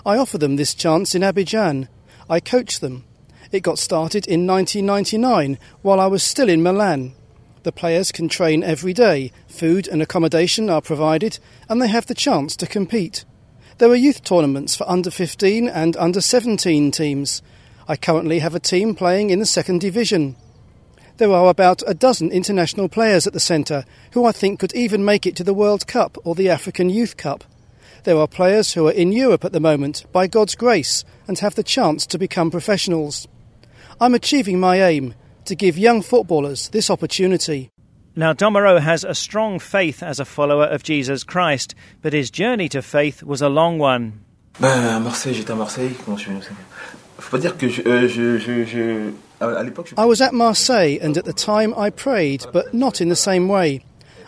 I 0.06 0.18
offer 0.18 0.38
them 0.38 0.54
this 0.54 0.72
chance 0.72 1.16
in 1.16 1.22
Abidjan. 1.22 1.88
I 2.30 2.38
coach 2.38 2.78
them. 2.78 3.06
It 3.50 3.64
got 3.64 3.80
started 3.80 4.24
in 4.28 4.46
1999 4.46 5.58
while 5.82 5.98
I 5.98 6.06
was 6.06 6.22
still 6.22 6.48
in 6.48 6.62
Milan. 6.62 7.14
The 7.62 7.72
players 7.72 8.10
can 8.10 8.28
train 8.28 8.64
every 8.64 8.92
day, 8.92 9.30
food 9.46 9.86
and 9.86 10.02
accommodation 10.02 10.68
are 10.68 10.80
provided, 10.80 11.38
and 11.68 11.80
they 11.80 11.86
have 11.86 12.06
the 12.06 12.14
chance 12.14 12.56
to 12.56 12.66
compete. 12.66 13.24
There 13.78 13.88
are 13.88 13.96
youth 13.96 14.24
tournaments 14.24 14.74
for 14.74 14.88
under 14.90 15.12
15 15.12 15.68
and 15.68 15.96
under 15.96 16.20
17 16.20 16.90
teams. 16.90 17.40
I 17.86 17.96
currently 17.96 18.40
have 18.40 18.56
a 18.56 18.60
team 18.60 18.96
playing 18.96 19.30
in 19.30 19.38
the 19.38 19.46
second 19.46 19.80
division. 19.80 20.34
There 21.18 21.32
are 21.32 21.48
about 21.48 21.84
a 21.86 21.94
dozen 21.94 22.32
international 22.32 22.88
players 22.88 23.28
at 23.28 23.32
the 23.32 23.38
centre 23.40 23.84
who 24.12 24.24
I 24.24 24.32
think 24.32 24.58
could 24.58 24.74
even 24.74 25.04
make 25.04 25.24
it 25.24 25.36
to 25.36 25.44
the 25.44 25.54
World 25.54 25.86
Cup 25.86 26.18
or 26.24 26.34
the 26.34 26.50
African 26.50 26.90
Youth 26.90 27.16
Cup. 27.16 27.44
There 28.02 28.18
are 28.18 28.26
players 28.26 28.72
who 28.72 28.88
are 28.88 28.92
in 28.92 29.12
Europe 29.12 29.44
at 29.44 29.52
the 29.52 29.60
moment 29.60 30.04
by 30.10 30.26
God's 30.26 30.56
grace 30.56 31.04
and 31.28 31.38
have 31.38 31.54
the 31.54 31.62
chance 31.62 32.06
to 32.06 32.18
become 32.18 32.50
professionals. 32.50 33.28
I'm 34.00 34.14
achieving 34.14 34.58
my 34.58 34.82
aim 34.82 35.14
to 35.46 35.54
give 35.54 35.78
young 35.78 36.02
footballers 36.02 36.68
this 36.70 36.90
opportunity. 36.90 37.70
Now, 38.14 38.34
Domoraud 38.34 38.80
has 38.80 39.04
a 39.04 39.14
strong 39.14 39.58
faith 39.58 40.02
as 40.02 40.20
a 40.20 40.24
follower 40.24 40.66
of 40.66 40.82
Jesus 40.82 41.24
Christ, 41.24 41.74
but 42.02 42.12
his 42.12 42.30
journey 42.30 42.68
to 42.68 42.82
faith 42.82 43.22
was 43.22 43.40
a 43.40 43.48
long 43.48 43.78
one. 43.78 44.24
Ben, 44.60 44.68
à 44.68 45.00
Marseille, 45.02 45.34
j'étais 45.34 45.52
à 45.52 45.56
Marseille. 45.56 45.94
Comment 46.04 46.18
je 46.18 46.30
Faut 47.18 47.30
pas 47.30 47.38
dire 47.38 47.56
que 47.56 47.68
je, 47.68 47.82
euh, 47.82 48.08
je, 48.08 48.38
je, 48.38 48.64
je... 48.64 49.12
I 49.96 50.04
was 50.04 50.20
at 50.20 50.34
Marseille, 50.34 51.00
and 51.00 51.16
at 51.16 51.24
the 51.24 51.32
time 51.32 51.74
I 51.76 51.90
prayed, 51.90 52.46
but 52.52 52.72
not 52.72 53.00
in 53.00 53.08
the 53.08 53.16
same 53.16 53.48
way. 53.48 53.82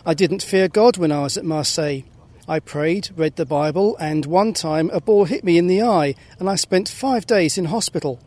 I 0.05 0.13
didn't 0.13 0.43
fear 0.43 0.67
God 0.67 0.97
when 0.97 1.11
I 1.11 1.21
was 1.21 1.37
at 1.37 1.45
Marseille. 1.45 2.01
I 2.47 2.59
prayed, 2.59 3.09
read 3.15 3.37
the 3.37 3.45
Bible, 3.45 3.95
and 3.97 4.25
one 4.25 4.53
time 4.53 4.89
a 4.91 4.99
ball 4.99 5.25
hit 5.25 5.43
me 5.43 5.57
in 5.57 5.67
the 5.67 5.81
eye, 5.81 6.15
and 6.37 6.49
I 6.49 6.55
spent 6.55 6.89
five 6.89 7.25
days 7.25 7.57
in 7.57 7.65
hospital. 7.65 8.19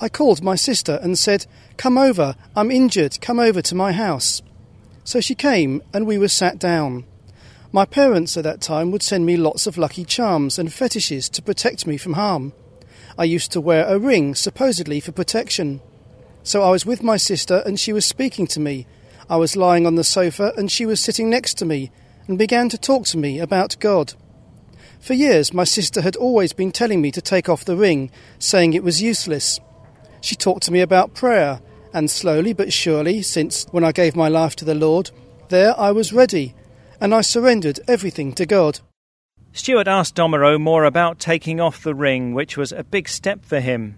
I 0.00 0.08
called 0.08 0.42
my 0.42 0.56
sister 0.56 0.98
and 1.02 1.18
said, 1.18 1.46
Come 1.76 1.98
over, 1.98 2.34
I'm 2.56 2.70
injured, 2.70 3.20
come 3.20 3.38
over 3.38 3.62
to 3.62 3.74
my 3.74 3.92
house. 3.92 4.42
So 5.04 5.20
she 5.20 5.34
came, 5.34 5.82
and 5.92 6.06
we 6.06 6.18
were 6.18 6.28
sat 6.28 6.58
down. 6.58 7.04
My 7.72 7.84
parents 7.84 8.36
at 8.36 8.44
that 8.44 8.60
time 8.60 8.90
would 8.90 9.02
send 9.02 9.26
me 9.26 9.36
lots 9.36 9.66
of 9.66 9.76
lucky 9.76 10.04
charms 10.04 10.58
and 10.58 10.72
fetishes 10.72 11.28
to 11.30 11.42
protect 11.42 11.86
me 11.86 11.96
from 11.96 12.12
harm. 12.14 12.52
I 13.18 13.24
used 13.24 13.52
to 13.52 13.60
wear 13.60 13.86
a 13.86 13.98
ring, 13.98 14.34
supposedly 14.34 15.00
for 15.00 15.12
protection. 15.12 15.80
So 16.42 16.62
I 16.62 16.70
was 16.70 16.86
with 16.86 17.02
my 17.02 17.16
sister, 17.16 17.62
and 17.66 17.78
she 17.78 17.92
was 17.92 18.06
speaking 18.06 18.46
to 18.48 18.60
me. 18.60 18.86
I 19.28 19.36
was 19.36 19.56
lying 19.56 19.86
on 19.86 19.96
the 19.96 20.04
sofa, 20.04 20.52
and 20.56 20.70
she 20.70 20.86
was 20.86 21.00
sitting 21.00 21.30
next 21.30 21.54
to 21.58 21.64
me, 21.64 21.90
and 22.26 22.38
began 22.38 22.68
to 22.70 22.78
talk 22.78 23.06
to 23.06 23.18
me 23.18 23.38
about 23.38 23.76
God. 23.80 24.14
For 25.00 25.14
years, 25.14 25.52
my 25.52 25.64
sister 25.64 26.00
had 26.00 26.16
always 26.16 26.52
been 26.52 26.72
telling 26.72 27.02
me 27.02 27.10
to 27.10 27.20
take 27.20 27.48
off 27.48 27.64
the 27.64 27.76
ring, 27.76 28.10
saying 28.38 28.72
it 28.72 28.82
was 28.82 29.02
useless. 29.02 29.60
She 30.24 30.36
talked 30.36 30.62
to 30.62 30.72
me 30.72 30.80
about 30.80 31.12
prayer, 31.12 31.60
and 31.92 32.10
slowly 32.10 32.54
but 32.54 32.72
surely, 32.72 33.20
since 33.20 33.66
when 33.72 33.84
I 33.84 33.92
gave 33.92 34.16
my 34.16 34.28
life 34.28 34.56
to 34.56 34.64
the 34.64 34.74
Lord, 34.74 35.10
there 35.50 35.78
I 35.78 35.92
was 35.92 36.14
ready, 36.14 36.54
and 36.98 37.14
I 37.14 37.20
surrendered 37.20 37.80
everything 37.86 38.32
to 38.36 38.46
God. 38.46 38.80
Stuart 39.52 39.86
asked 39.86 40.14
Domoraud 40.14 40.62
more 40.62 40.84
about 40.84 41.18
taking 41.18 41.60
off 41.60 41.82
the 41.82 41.94
ring, 41.94 42.32
which 42.32 42.56
was 42.56 42.72
a 42.72 42.82
big 42.82 43.06
step 43.06 43.44
for 43.44 43.60
him. 43.60 43.96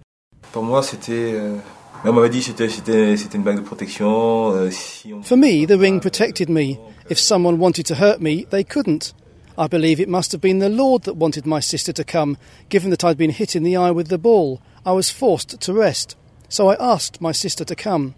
Pour 0.50 0.64
moi, 0.64 0.82
c'était. 0.82 1.34
Euh, 1.34 1.60
on 2.04 2.12
m'avait 2.12 2.28
dit 2.28 2.42
c'était 2.42 2.68
c'était 2.68 3.36
une 3.36 3.44
bague 3.44 3.58
de 3.58 3.64
protection. 3.64 4.50
Euh, 4.50 4.70
si 4.72 5.12
on... 5.12 5.22
For 5.22 5.36
me, 5.36 5.64
the 5.64 5.78
ring 5.78 6.00
protected 6.00 6.48
me. 6.48 6.76
If 7.08 7.20
someone 7.20 7.60
wanted 7.60 7.86
to 7.86 7.94
hurt 7.94 8.20
me, 8.20 8.46
they 8.50 8.64
couldn't. 8.64 9.14
I 9.56 9.68
believe 9.68 10.00
it 10.00 10.08
must 10.08 10.32
have 10.32 10.40
been 10.40 10.58
the 10.58 10.68
Lord 10.68 11.04
that 11.04 11.14
wanted 11.14 11.46
my 11.46 11.60
sister 11.60 11.92
to 11.92 12.02
come, 12.02 12.36
given 12.68 12.90
that 12.90 13.04
I'd 13.04 13.16
been 13.16 13.30
hit 13.30 13.54
in 13.54 13.62
the 13.62 13.76
eye 13.76 13.92
with 13.92 14.08
the 14.08 14.18
ball. 14.18 14.60
I 14.86 14.92
was 14.92 15.10
forced 15.10 15.60
to 15.60 15.72
rest, 15.72 16.16
so 16.48 16.68
I 16.68 16.76
asked 16.80 17.20
my 17.20 17.32
sister 17.32 17.64
to 17.64 17.74
come. 17.74 18.14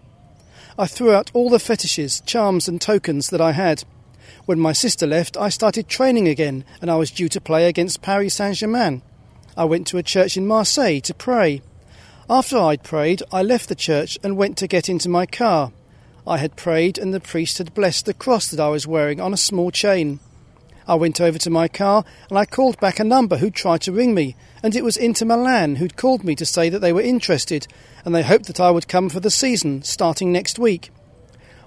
I 0.78 0.86
threw 0.86 1.12
out 1.12 1.30
all 1.32 1.48
the 1.48 1.58
fetishes, 1.58 2.20
charms, 2.26 2.68
and 2.68 2.78
tokens 2.78 3.30
that 3.30 3.40
I 3.40 3.52
had. 3.52 3.84
When 4.44 4.60
my 4.60 4.74
sister 4.74 5.06
left, 5.06 5.38
I 5.38 5.48
started 5.48 5.88
training 5.88 6.28
again, 6.28 6.66
and 6.82 6.90
I 6.90 6.96
was 6.96 7.10
due 7.10 7.30
to 7.30 7.40
play 7.40 7.66
against 7.68 8.02
Paris 8.02 8.34
Saint 8.34 8.56
Germain. 8.56 9.00
I 9.56 9.64
went 9.64 9.86
to 9.86 9.96
a 9.96 10.02
church 10.02 10.36
in 10.36 10.46
Marseille 10.46 11.00
to 11.00 11.14
pray. 11.14 11.62
After 12.28 12.58
I'd 12.58 12.82
prayed, 12.82 13.22
I 13.32 13.42
left 13.42 13.70
the 13.70 13.74
church 13.74 14.18
and 14.22 14.36
went 14.36 14.58
to 14.58 14.68
get 14.68 14.90
into 14.90 15.08
my 15.08 15.24
car. 15.24 15.72
I 16.26 16.36
had 16.36 16.54
prayed, 16.54 16.98
and 16.98 17.14
the 17.14 17.18
priest 17.20 17.56
had 17.56 17.72
blessed 17.72 18.04
the 18.04 18.12
cross 18.12 18.46
that 18.50 18.60
I 18.60 18.68
was 18.68 18.86
wearing 18.86 19.22
on 19.22 19.32
a 19.32 19.38
small 19.38 19.70
chain. 19.70 20.20
I 20.88 20.94
went 20.94 21.20
over 21.20 21.38
to 21.38 21.50
my 21.50 21.68
car 21.68 22.02
and 22.30 22.38
I 22.38 22.46
called 22.46 22.80
back 22.80 22.98
a 22.98 23.04
number 23.04 23.36
who'd 23.36 23.54
tried 23.54 23.82
to 23.82 23.92
ring 23.92 24.14
me, 24.14 24.36
and 24.62 24.74
it 24.74 24.84
was 24.84 24.96
Inter 24.96 25.26
Milan 25.26 25.76
who'd 25.76 25.96
called 25.96 26.24
me 26.24 26.34
to 26.36 26.46
say 26.46 26.68
that 26.68 26.80
they 26.80 26.92
were 26.92 27.00
interested 27.00 27.66
and 28.04 28.14
they 28.14 28.22
hoped 28.22 28.46
that 28.46 28.60
I 28.60 28.70
would 28.70 28.88
come 28.88 29.08
for 29.08 29.20
the 29.20 29.30
season 29.30 29.82
starting 29.82 30.32
next 30.32 30.58
week. 30.58 30.90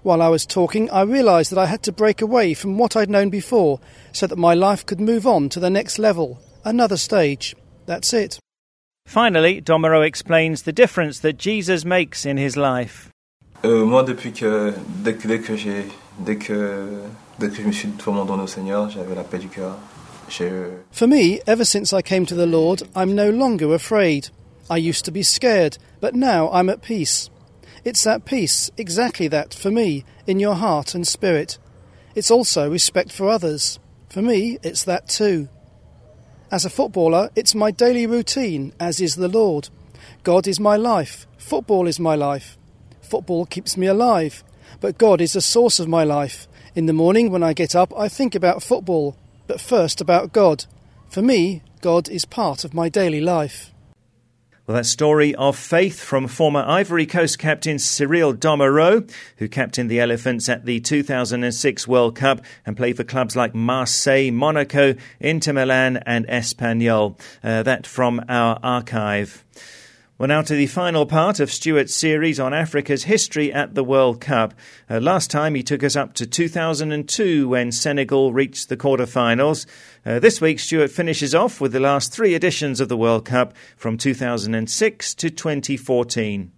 While 0.03 0.21
I 0.21 0.29
was 0.29 0.45
talking, 0.45 0.89
I 0.89 1.01
realised 1.01 1.51
that 1.51 1.59
I 1.59 1.67
had 1.67 1.83
to 1.83 1.91
break 1.91 2.21
away 2.21 2.53
from 2.53 2.77
what 2.77 2.95
I'd 2.95 3.09
known 3.09 3.29
before 3.29 3.79
so 4.11 4.27
that 4.27 4.37
my 4.37 4.53
life 4.53 4.85
could 4.85 4.99
move 4.99 5.27
on 5.27 5.49
to 5.49 5.59
the 5.59 5.69
next 5.69 5.99
level, 5.99 6.39
another 6.65 6.97
stage. 6.97 7.55
That's 7.85 8.13
it. 8.13 8.39
Finally, 9.05 9.61
Domoraud 9.61 10.05
explains 10.05 10.63
the 10.63 10.73
difference 10.73 11.19
that 11.19 11.37
Jesus 11.37 11.85
makes 11.85 12.25
in 12.25 12.37
his 12.37 12.57
life. 12.57 13.09
Euh, 13.63 13.85
moi, 13.85 14.03
depuis 14.03 14.31
que, 14.31 14.73
dès 15.03 15.13
que, 15.13 15.27
dès 15.27 15.39
que 15.39 15.55
j'ai, 15.55 15.85
dès 16.17 16.35
que 16.35 17.03
Dès 17.41 17.49
que 17.49 17.55
je 17.55 17.63
me 17.63 17.71
suis 17.71 17.89
vraiment 17.97 18.23
donné 18.23 18.43
au 18.43 18.47
Seigneur, 18.47 18.87
j'avais 18.91 19.15
la 19.15 19.23
paix 19.23 19.39
du 19.39 19.47
cœur. 19.47 19.75
For 20.91 21.07
me, 21.07 21.41
ever 21.45 21.65
since 21.65 21.93
I 21.93 22.01
came 22.01 22.25
to 22.25 22.35
the 22.35 22.45
Lord, 22.45 22.83
I'm 22.95 23.15
no 23.15 23.29
longer 23.29 23.73
afraid. 23.73 24.29
I 24.69 24.77
used 24.77 25.05
to 25.05 25.11
be 25.11 25.23
scared, 25.23 25.77
but 25.99 26.15
now 26.15 26.49
I'm 26.51 26.69
at 26.69 26.81
peace. 26.81 27.29
It's 27.83 28.03
that 28.03 28.25
peace, 28.25 28.71
exactly 28.77 29.27
that, 29.27 29.53
for 29.53 29.71
me, 29.71 30.05
in 30.25 30.39
your 30.39 30.55
heart 30.55 30.95
and 30.95 31.07
spirit. 31.07 31.57
It's 32.15 32.31
also 32.31 32.69
respect 32.69 33.11
for 33.11 33.27
others. 33.27 33.79
For 34.09 34.21
me, 34.21 34.59
it's 34.63 34.83
that 34.83 35.09
too. 35.09 35.49
As 36.51 36.65
a 36.65 36.69
footballer, 36.69 37.29
it's 37.35 37.55
my 37.55 37.71
daily 37.71 38.05
routine, 38.05 38.73
as 38.79 38.99
is 38.99 39.15
the 39.15 39.27
Lord. 39.27 39.69
God 40.23 40.47
is 40.47 40.59
my 40.59 40.75
life. 40.75 41.25
Football 41.37 41.87
is 41.87 41.99
my 41.99 42.15
life. 42.15 42.57
Football 43.01 43.45
keeps 43.45 43.77
me 43.77 43.87
alive. 43.87 44.43
But 44.79 44.97
God 44.97 45.21
is 45.21 45.33
the 45.33 45.41
source 45.41 45.79
of 45.79 45.87
my 45.87 46.03
life. 46.03 46.47
In 46.75 46.85
the 46.85 46.93
morning, 46.93 47.31
when 47.31 47.43
I 47.43 47.53
get 47.53 47.75
up, 47.75 47.93
I 47.97 48.07
think 48.07 48.35
about 48.35 48.63
football, 48.63 49.17
but 49.51 49.59
first 49.59 49.99
about 49.99 50.31
God. 50.31 50.63
For 51.09 51.21
me, 51.21 51.61
God 51.81 52.07
is 52.07 52.23
part 52.23 52.63
of 52.63 52.73
my 52.73 52.87
daily 52.87 53.19
life. 53.19 53.69
Well, 54.65 54.77
that 54.77 54.85
story 54.85 55.35
of 55.35 55.57
faith 55.57 55.99
from 55.99 56.27
former 56.27 56.63
Ivory 56.65 57.05
Coast 57.05 57.37
captain 57.37 57.75
Cyrille 57.75 58.33
Domoraud, 58.33 59.11
who 59.39 59.49
captained 59.49 59.91
the 59.91 59.99
Elephants 59.99 60.47
at 60.47 60.63
the 60.63 60.79
2006 60.79 61.85
World 61.85 62.15
Cup 62.15 62.39
and 62.65 62.77
played 62.77 62.95
for 62.95 63.03
clubs 63.03 63.35
like 63.35 63.53
Marseille, 63.53 64.31
Monaco, 64.31 64.95
Inter 65.19 65.51
Milan, 65.51 65.97
and 66.05 66.25
Espanyol. 66.27 67.19
Uh, 67.43 67.61
that 67.63 67.85
from 67.85 68.23
our 68.29 68.57
archive. 68.63 69.43
Well, 70.21 70.27
now 70.27 70.43
to 70.43 70.53
the 70.53 70.67
final 70.67 71.07
part 71.07 71.39
of 71.39 71.51
Stuart's 71.51 71.95
series 71.95 72.39
on 72.39 72.53
Africa's 72.53 73.05
history 73.05 73.51
at 73.51 73.73
the 73.73 73.83
World 73.83 74.21
Cup. 74.21 74.53
Uh, 74.87 74.99
last 74.99 75.31
time 75.31 75.55
he 75.55 75.63
took 75.63 75.83
us 75.83 75.95
up 75.95 76.13
to 76.13 76.27
2002 76.27 77.49
when 77.49 77.71
Senegal 77.71 78.31
reached 78.31 78.69
the 78.69 78.77
quarterfinals. 78.77 79.65
Uh, 80.05 80.19
this 80.19 80.39
week, 80.39 80.59
Stuart 80.59 80.91
finishes 80.91 81.33
off 81.33 81.59
with 81.59 81.73
the 81.73 81.79
last 81.79 82.13
three 82.13 82.35
editions 82.35 82.79
of 82.79 82.87
the 82.87 82.95
World 82.95 83.25
Cup 83.25 83.55
from 83.75 83.97
2006 83.97 85.15
to 85.15 85.31
2014. 85.31 86.51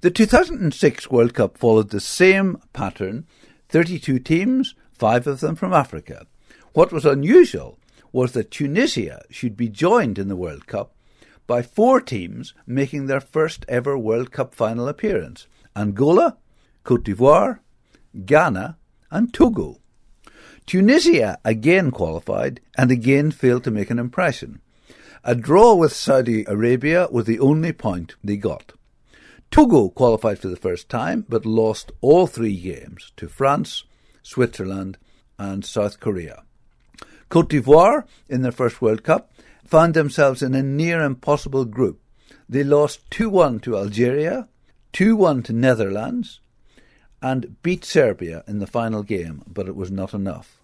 The 0.00 0.10
2006 0.12 1.10
World 1.10 1.34
Cup 1.34 1.58
followed 1.58 1.90
the 1.90 1.98
same 1.98 2.62
pattern 2.72 3.26
32 3.70 4.20
teams, 4.20 4.76
five 4.92 5.26
of 5.26 5.40
them 5.40 5.56
from 5.56 5.72
Africa. 5.72 6.28
What 6.74 6.92
was 6.92 7.04
unusual 7.04 7.80
was 8.12 8.34
that 8.34 8.52
Tunisia 8.52 9.24
should 9.30 9.56
be 9.56 9.68
joined 9.68 10.16
in 10.16 10.28
the 10.28 10.36
World 10.36 10.68
Cup 10.68 10.92
by 11.48 11.62
four 11.62 12.00
teams 12.00 12.54
making 12.66 13.06
their 13.06 13.20
first 13.20 13.64
ever 13.68 13.98
World 13.98 14.30
Cup 14.30 14.54
final 14.54 14.86
appearance 14.86 15.48
Angola, 15.74 16.36
Cote 16.84 17.02
d'Ivoire, 17.02 17.58
Ghana, 18.24 18.76
and 19.10 19.34
Togo. 19.34 19.80
Tunisia 20.66 21.38
again 21.44 21.90
qualified 21.90 22.60
and 22.76 22.90
again 22.90 23.30
failed 23.30 23.64
to 23.64 23.70
make 23.70 23.90
an 23.90 23.98
impression. 23.98 24.60
A 25.24 25.34
draw 25.34 25.74
with 25.74 25.92
Saudi 25.92 26.44
Arabia 26.44 27.08
was 27.10 27.24
the 27.24 27.40
only 27.40 27.72
point 27.72 28.14
they 28.22 28.36
got. 28.36 28.72
Togo 29.50 29.88
qualified 29.88 30.38
for 30.38 30.48
the 30.48 30.56
first 30.56 30.88
time 30.90 31.24
but 31.28 31.46
lost 31.46 31.90
all 32.02 32.26
three 32.26 32.56
games 32.56 33.12
to 33.16 33.28
France, 33.28 33.84
Switzerland, 34.22 34.98
and 35.38 35.64
South 35.64 36.00
Korea. 36.00 36.42
Cote 37.30 37.48
d'Ivoire, 37.48 38.04
in 38.28 38.42
their 38.42 38.52
first 38.52 38.82
World 38.82 39.02
Cup, 39.02 39.32
found 39.68 39.92
themselves 39.92 40.42
in 40.42 40.54
a 40.54 40.62
near 40.62 41.02
impossible 41.02 41.66
group. 41.66 42.00
They 42.48 42.64
lost 42.64 43.10
2 43.10 43.28
1 43.28 43.60
to 43.60 43.76
Algeria, 43.76 44.48
2 44.94 45.14
1 45.14 45.42
to 45.42 45.52
Netherlands, 45.52 46.40
and 47.20 47.60
beat 47.62 47.84
Serbia 47.84 48.44
in 48.46 48.60
the 48.60 48.66
final 48.66 49.02
game, 49.02 49.42
but 49.46 49.68
it 49.68 49.76
was 49.76 49.90
not 49.90 50.14
enough. 50.14 50.62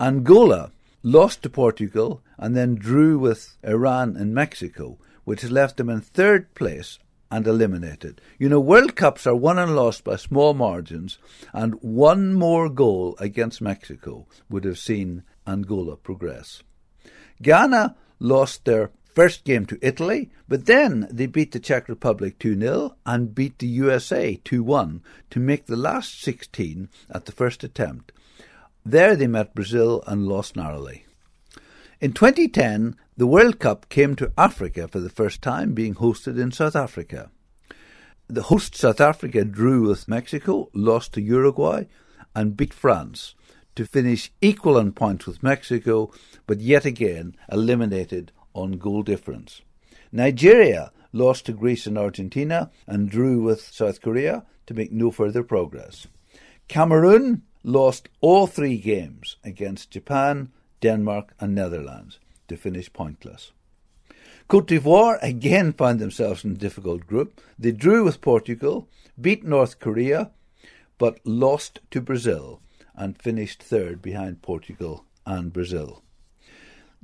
Angola 0.00 0.72
lost 1.04 1.42
to 1.44 1.50
Portugal 1.50 2.20
and 2.36 2.56
then 2.56 2.74
drew 2.74 3.16
with 3.16 3.56
Iran 3.62 4.16
and 4.16 4.34
Mexico, 4.34 4.98
which 5.22 5.44
left 5.44 5.76
them 5.76 5.88
in 5.88 6.00
third 6.00 6.52
place 6.56 6.98
and 7.30 7.46
eliminated. 7.46 8.20
You 8.38 8.48
know, 8.48 8.58
World 8.58 8.96
Cups 8.96 9.24
are 9.24 9.36
won 9.36 9.56
and 9.56 9.76
lost 9.76 10.02
by 10.02 10.16
small 10.16 10.52
margins, 10.52 11.18
and 11.52 11.74
one 11.80 12.34
more 12.34 12.68
goal 12.68 13.14
against 13.20 13.60
Mexico 13.60 14.26
would 14.48 14.64
have 14.64 14.80
seen 14.80 15.22
Angola 15.46 15.96
progress. 15.96 16.64
Ghana 17.42 17.96
lost 18.18 18.64
their 18.64 18.90
first 19.14 19.44
game 19.44 19.66
to 19.66 19.78
Italy, 19.82 20.30
but 20.48 20.66
then 20.66 21.08
they 21.10 21.26
beat 21.26 21.52
the 21.52 21.60
Czech 21.60 21.88
Republic 21.88 22.38
2 22.38 22.58
0 22.58 22.96
and 23.06 23.34
beat 23.34 23.58
the 23.58 23.66
USA 23.66 24.38
2 24.44 24.62
1 24.62 25.02
to 25.30 25.40
make 25.40 25.66
the 25.66 25.76
last 25.76 26.20
16 26.22 26.88
at 27.10 27.24
the 27.24 27.32
first 27.32 27.64
attempt. 27.64 28.12
There 28.84 29.16
they 29.16 29.26
met 29.26 29.54
Brazil 29.54 30.02
and 30.06 30.26
lost 30.26 30.56
narrowly. 30.56 31.06
In 32.00 32.12
2010, 32.12 32.96
the 33.16 33.26
World 33.26 33.58
Cup 33.58 33.88
came 33.88 34.16
to 34.16 34.32
Africa 34.38 34.88
for 34.88 35.00
the 35.00 35.10
first 35.10 35.42
time, 35.42 35.74
being 35.74 35.96
hosted 35.96 36.40
in 36.40 36.50
South 36.50 36.74
Africa. 36.74 37.30
The 38.26 38.44
host 38.44 38.74
South 38.74 39.00
Africa 39.00 39.44
drew 39.44 39.88
with 39.88 40.08
Mexico, 40.08 40.70
lost 40.72 41.12
to 41.14 41.20
Uruguay, 41.20 41.84
and 42.34 42.56
beat 42.56 42.72
France 42.72 43.34
to 43.80 43.86
finish 43.86 44.30
equal 44.42 44.76
on 44.76 44.92
points 44.92 45.26
with 45.26 45.42
Mexico, 45.42 46.12
but 46.46 46.60
yet 46.60 46.84
again 46.84 47.34
eliminated 47.50 48.30
on 48.52 48.72
goal 48.72 49.02
difference. 49.02 49.62
Nigeria 50.12 50.92
lost 51.14 51.46
to 51.46 51.54
Greece 51.54 51.86
and 51.86 51.96
Argentina 51.96 52.70
and 52.86 53.08
drew 53.10 53.40
with 53.40 53.62
South 53.62 54.02
Korea 54.02 54.44
to 54.66 54.74
make 54.74 54.92
no 54.92 55.10
further 55.10 55.42
progress. 55.42 56.06
Cameroon 56.68 57.40
lost 57.64 58.10
all 58.20 58.46
three 58.46 58.76
games 58.76 59.36
against 59.44 59.90
Japan, 59.90 60.50
Denmark, 60.82 61.32
and 61.40 61.54
Netherlands 61.54 62.18
to 62.48 62.58
finish 62.58 62.92
pointless. 62.92 63.50
Cote 64.46 64.68
d'Ivoire 64.68 65.18
again 65.22 65.72
found 65.72 66.00
themselves 66.00 66.44
in 66.44 66.50
a 66.50 66.64
difficult 66.66 67.06
group. 67.06 67.40
They 67.58 67.72
drew 67.72 68.04
with 68.04 68.20
Portugal, 68.20 68.90
beat 69.18 69.42
North 69.42 69.78
Korea, 69.78 70.32
but 70.98 71.18
lost 71.24 71.78
to 71.92 72.02
Brazil 72.02 72.60
and 73.00 73.16
finished 73.16 73.62
third 73.62 74.02
behind 74.02 74.42
Portugal 74.42 75.06
and 75.24 75.54
Brazil. 75.54 76.02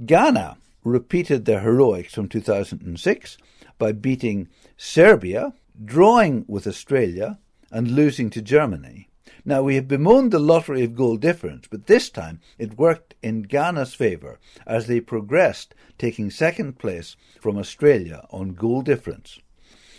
Ghana 0.04 0.59
repeated 0.85 1.46
their 1.46 1.61
heroics 1.61 2.12
from 2.12 2.28
2006 2.28 3.38
by 3.78 3.92
beating 3.92 4.48
Serbia, 4.76 5.54
drawing 5.82 6.44
with 6.46 6.66
Australia, 6.66 7.38
and 7.72 7.90
losing 7.90 8.28
to 8.30 8.42
Germany. 8.42 9.09
Now, 9.42 9.62
we 9.62 9.76
have 9.76 9.88
bemoaned 9.88 10.32
the 10.32 10.38
lottery 10.38 10.85
of 10.85 10.94
goal 10.94 11.16
difference, 11.16 11.66
but 11.70 11.87
this 11.87 12.11
time 12.11 12.40
it 12.59 12.78
worked 12.78 13.14
in 13.22 13.42
Ghana's 13.42 13.94
favour 13.94 14.38
as 14.66 14.87
they 14.87 15.00
progressed, 15.00 15.74
taking 15.96 16.30
second 16.30 16.78
place 16.78 17.16
from 17.40 17.56
Australia 17.56 18.26
on 18.30 18.50
goal 18.50 18.82
difference. 18.82 19.40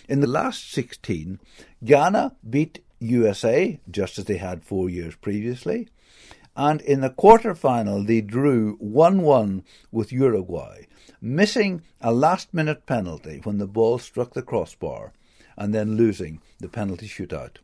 In 0.08 0.20
the 0.20 0.28
last 0.28 0.72
16, 0.72 1.40
Ghana 1.84 2.36
beat 2.48 2.80
USA, 3.00 3.80
just 3.90 4.18
as 4.18 4.26
they 4.26 4.38
had 4.38 4.64
four 4.64 4.90
years 4.90 5.16
previously, 5.16 5.88
and 6.56 6.82
in 6.82 7.02
the 7.02 7.10
quarter 7.10 7.54
final 7.54 8.04
they 8.04 8.22
drew 8.22 8.76
1 8.80 9.22
1 9.22 9.64
with 9.92 10.12
Uruguay, 10.12 10.88
missing 11.22 11.84
a 12.02 12.12
last 12.12 12.54
minute 12.54 12.86
penalty 12.86 13.40
when 13.44 13.60
the 13.60 13.68
ball 13.68 14.00
struck 14.00 14.34
the 14.34 14.42
crossbar, 14.42 15.14
and 15.56 15.74
then 15.74 15.98
losing 15.98 16.42
the 16.60 16.68
penalty 16.68 17.08
shootout. 17.08 17.58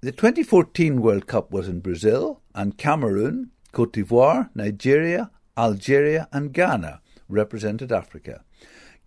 The 0.00 0.12
2014 0.12 1.00
World 1.00 1.26
Cup 1.26 1.50
was 1.50 1.68
in 1.68 1.80
Brazil, 1.80 2.40
and 2.54 2.76
Cameroon, 2.76 3.50
Cote 3.72 3.92
d'Ivoire, 3.94 4.50
Nigeria, 4.54 5.30
Algeria, 5.56 6.28
and 6.32 6.52
Ghana 6.52 7.00
represented 7.28 7.90
Africa. 7.90 8.44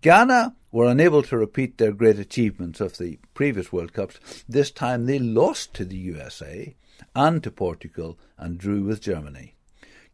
Ghana 0.00 0.54
were 0.70 0.86
unable 0.86 1.24
to 1.24 1.36
repeat 1.36 1.78
their 1.78 1.90
great 1.90 2.20
achievements 2.20 2.80
of 2.80 2.98
the 2.98 3.18
previous 3.34 3.72
World 3.72 3.92
Cups. 3.92 4.44
This 4.48 4.70
time 4.70 5.06
they 5.06 5.18
lost 5.18 5.74
to 5.74 5.84
the 5.84 5.96
USA 5.96 6.76
and 7.16 7.42
to 7.42 7.50
Portugal 7.50 8.16
and 8.36 8.58
drew 8.58 8.84
with 8.84 9.00
Germany. 9.00 9.56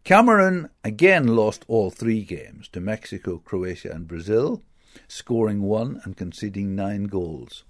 Cameroon 0.03 0.70
again 0.83 1.27
lost 1.27 1.66
all 1.68 1.90
three 1.90 2.23
games 2.23 2.66
to 2.68 2.81
Mexico, 2.81 3.42
Croatia, 3.44 3.90
and 3.92 4.09
Brazil, 4.09 4.62
scoring 5.07 5.61
one 5.61 6.01
and 6.05 6.16
conceding 6.16 6.75
nine 6.75 7.05
goals. 7.05 7.64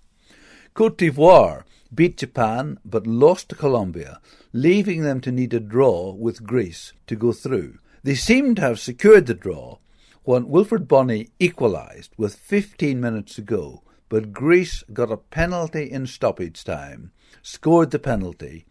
Cote 0.72 0.98
d'Ivoire 0.98 1.64
beat 1.92 2.16
Japan 2.16 2.78
but 2.84 3.08
lost 3.08 3.48
to 3.48 3.56
Colombia, 3.56 4.20
leaving 4.52 5.02
them 5.02 5.20
to 5.20 5.32
need 5.32 5.52
a 5.52 5.58
draw 5.58 6.12
with 6.12 6.44
Greece 6.44 6.92
to 7.08 7.16
go 7.16 7.32
through. 7.32 7.78
They 8.04 8.14
seemed 8.14 8.56
to 8.56 8.62
have 8.62 8.78
secured 8.78 9.26
the 9.26 9.34
draw 9.34 9.78
when 10.24 10.46
Wilfried 10.46 10.88
Bony 10.88 11.28
equalised 11.38 12.12
with 12.16 12.34
15 12.34 12.98
minutes 12.98 13.34
to 13.34 13.42
go, 13.42 13.82
but 14.08 14.32
Greece 14.32 14.82
got 14.92 15.12
a 15.12 15.18
penalty 15.18 15.90
in 15.90 16.06
stoppage 16.06 16.64
time, 16.64 17.12
scored 17.42 17.90
the 17.90 17.98
penalty, 17.98 18.64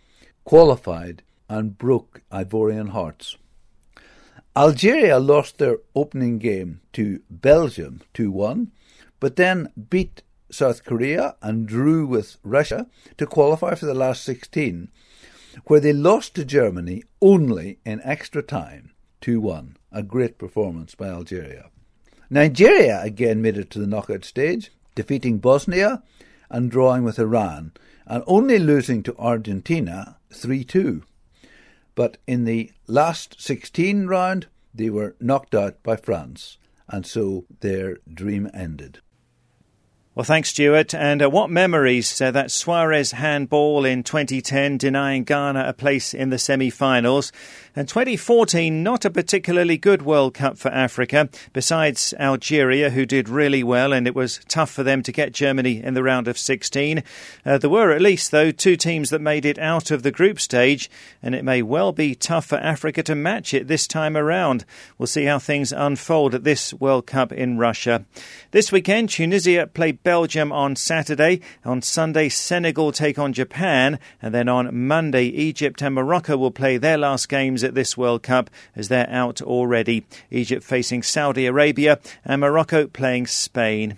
qualified, 0.46 1.22
and 1.48 1.78
broke 1.78 2.22
Ivorian 2.32 2.90
hearts. 2.90 3.38
Algeria 4.56 5.20
lost 5.20 5.60
their 5.60 5.78
opening 5.96 6.40
game 6.40 6.82
to 6.94 7.22
Belgium 7.30 8.02
2 8.16 8.32
1, 8.32 8.72
but 9.20 9.36
then 9.36 9.72
beat 9.90 10.24
South 10.50 10.84
Korea 10.84 11.36
and 11.42 11.68
drew 11.68 12.08
with 12.08 12.38
Russia 12.44 12.88
to 13.18 13.28
qualify 13.28 13.76
for 13.76 13.86
the 13.86 13.94
last 13.94 14.24
16, 14.24 14.90
where 15.66 15.80
they 15.80 15.94
lost 15.94 16.34
to 16.36 16.46
Germany 16.46 17.04
only 17.22 17.80
in 17.86 18.02
extra 18.04 18.42
time 18.42 18.93
2 19.24 19.40
1. 19.40 19.78
A 19.94 20.04
great 20.04 20.38
performance 20.38 20.96
by 20.96 21.08
Algeria. 21.08 21.70
Nigeria 22.30 23.02
again 23.02 23.42
made 23.42 23.58
it 23.58 23.70
to 23.70 23.80
the 23.80 23.88
knockout 23.88 24.26
stage, 24.26 24.70
defeating 24.96 25.38
Bosnia 25.38 26.04
and 26.50 26.70
drawing 26.70 27.04
with 27.04 27.18
Iran, 27.18 27.72
and 28.06 28.22
only 28.28 28.60
losing 28.60 29.02
to 29.04 29.16
Argentina 29.18 30.18
3 30.34 30.66
2. 30.66 31.04
But 31.96 32.18
in 32.28 32.44
the 32.44 32.74
last 32.86 33.42
16 33.42 34.08
round, 34.08 34.48
they 34.76 34.90
were 34.90 35.16
knocked 35.22 35.56
out 35.56 35.82
by 35.84 35.96
France, 35.96 36.58
and 36.90 37.06
so 37.06 37.46
their 37.62 38.00
dream 38.14 38.52
ended. 38.54 39.00
Well, 40.16 40.24
thanks, 40.24 40.50
Stuart. 40.50 40.94
And 40.94 41.24
uh, 41.24 41.30
what 41.32 41.50
memories 41.50 42.22
uh, 42.22 42.30
that 42.30 42.52
Suarez 42.52 43.14
handball 43.14 43.84
in 43.84 44.04
2010 44.04 44.78
denying 44.78 45.24
Ghana 45.24 45.66
a 45.68 45.74
place 45.74 46.14
in 46.14 46.30
the 46.30 46.38
semi 46.38 46.70
finals. 46.70 47.32
And 47.76 47.88
2014, 47.88 48.84
not 48.84 49.04
a 49.04 49.10
particularly 49.10 49.78
good 49.78 50.04
World 50.04 50.36
Cup 50.36 50.60
for 50.60 50.70
Africa, 50.70 51.28
besides 51.54 52.14
Algeria, 52.20 52.92
who 52.92 53.04
did 53.04 53.28
really 53.28 53.64
well, 53.64 53.92
and 53.92 54.06
it 54.06 54.14
was 54.14 54.42
tough 54.48 54.70
for 54.70 54.84
them 54.84 55.02
to 55.02 55.12
get 55.12 55.34
Germany 55.34 55.82
in 55.82 55.96
the 55.96 56.04
round 56.04 56.28
of 56.28 56.38
16. 56.38 57.02
Uh, 57.44 57.58
there 57.58 57.72
were 57.72 57.92
at 57.92 58.02
least, 58.02 58.30
though, 58.30 58.52
two 58.52 58.76
teams 58.76 59.10
that 59.10 59.22
made 59.22 59.44
it 59.44 59.58
out 59.58 59.90
of 59.90 60.04
the 60.04 60.12
group 60.12 60.40
stage, 60.40 60.88
and 61.24 61.34
it 61.34 61.44
may 61.44 61.64
well 61.64 61.92
be 61.92 62.14
tough 62.14 62.46
for 62.46 62.60
Africa 62.60 63.02
to 63.02 63.16
match 63.16 63.56
it 63.56 63.68
this 63.68 63.88
time 63.88 64.16
around. 64.16 64.66
We'll 65.00 65.08
see 65.08 65.26
how 65.26 65.40
things 65.40 65.72
unfold 65.72 66.36
at 66.36 66.44
this 66.44 66.76
World 66.76 67.08
Cup 67.08 67.32
in 67.32 67.58
Russia. 67.58 68.06
This 68.52 68.72
weekend, 68.72 69.10
Tunisia 69.10 69.66
play 69.66 69.94
Belgium 69.94 70.52
on 70.52 70.76
Saturday. 70.76 71.42
On 71.66 71.82
Sunday, 71.82 72.30
Senegal 72.30 72.92
take 72.92 73.18
on 73.18 73.34
Japan. 73.34 73.98
And 74.22 74.32
then 74.32 74.48
on 74.48 74.86
Monday, 74.88 75.26
Egypt 75.26 75.82
and 75.82 75.96
Morocco 75.96 76.38
will 76.38 76.52
play 76.52 76.78
their 76.78 77.00
last 77.00 77.30
games 77.30 77.63
at 77.64 77.76
this 77.76 77.98
World 77.98 78.24
Cup 78.24 78.50
as 78.76 78.88
they're 78.88 79.10
out 79.10 79.42
already. 79.42 80.06
Egypt 80.32 80.64
facing 80.64 81.04
Saudi 81.04 81.46
Arabia 81.46 82.00
and 82.26 82.42
Morocco 82.42 82.88
playing 82.88 83.28
Spain. 83.28 83.98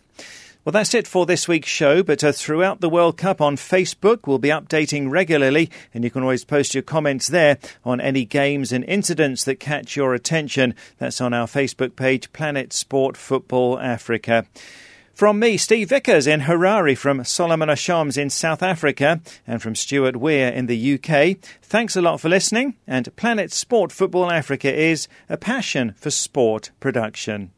Well, 0.65 0.71
that's 0.71 0.95
it 0.95 1.05
for 1.05 1.27
this 1.27 1.47
week's 1.47 1.69
show. 1.69 2.01
But 2.01 2.23
uh, 2.23 2.31
throughout 2.31 2.81
the 2.81 2.89
World 2.89 3.17
Cup 3.17 3.39
on 3.39 3.55
Facebook, 3.55 4.25
we'll 4.25 4.39
be 4.39 4.49
updating 4.49 5.11
regularly, 5.11 5.69
and 5.93 6.03
you 6.03 6.09
can 6.09 6.23
always 6.23 6.43
post 6.43 6.73
your 6.73 6.81
comments 6.81 7.27
there 7.27 7.59
on 7.83 8.01
any 8.01 8.25
games 8.25 8.71
and 8.71 8.83
incidents 8.85 9.43
that 9.43 9.59
catch 9.59 9.95
your 9.95 10.15
attention. 10.15 10.73
That's 10.97 11.21
on 11.21 11.35
our 11.35 11.45
Facebook 11.45 11.95
page, 11.95 12.33
Planet 12.33 12.73
Sport 12.73 13.15
Football 13.15 13.77
Africa. 13.77 14.47
From 15.15 15.39
me, 15.39 15.55
Steve 15.55 15.87
Vickers 15.87 16.27
in 16.27 16.41
Harare, 16.41 16.97
from 16.97 17.23
Solomon 17.23 17.69
Ashams 17.69 18.17
in 18.17 18.29
South 18.29 18.61
Africa, 18.61 19.21
and 19.47 19.61
from 19.61 19.73
Stuart 19.73 20.17
Weir 20.17 20.49
in 20.49 20.65
the 20.65 20.95
UK, 20.95 21.37
thanks 21.61 21.95
a 21.95 22.01
lot 22.01 22.19
for 22.19 22.27
listening. 22.27 22.75
And 22.85 23.15
Planet 23.15 23.53
Sport 23.53 23.93
Football 23.93 24.29
Africa 24.29 24.77
is 24.77 25.07
a 25.29 25.37
passion 25.37 25.95
for 25.95 26.11
sport 26.11 26.71
production. 26.81 27.51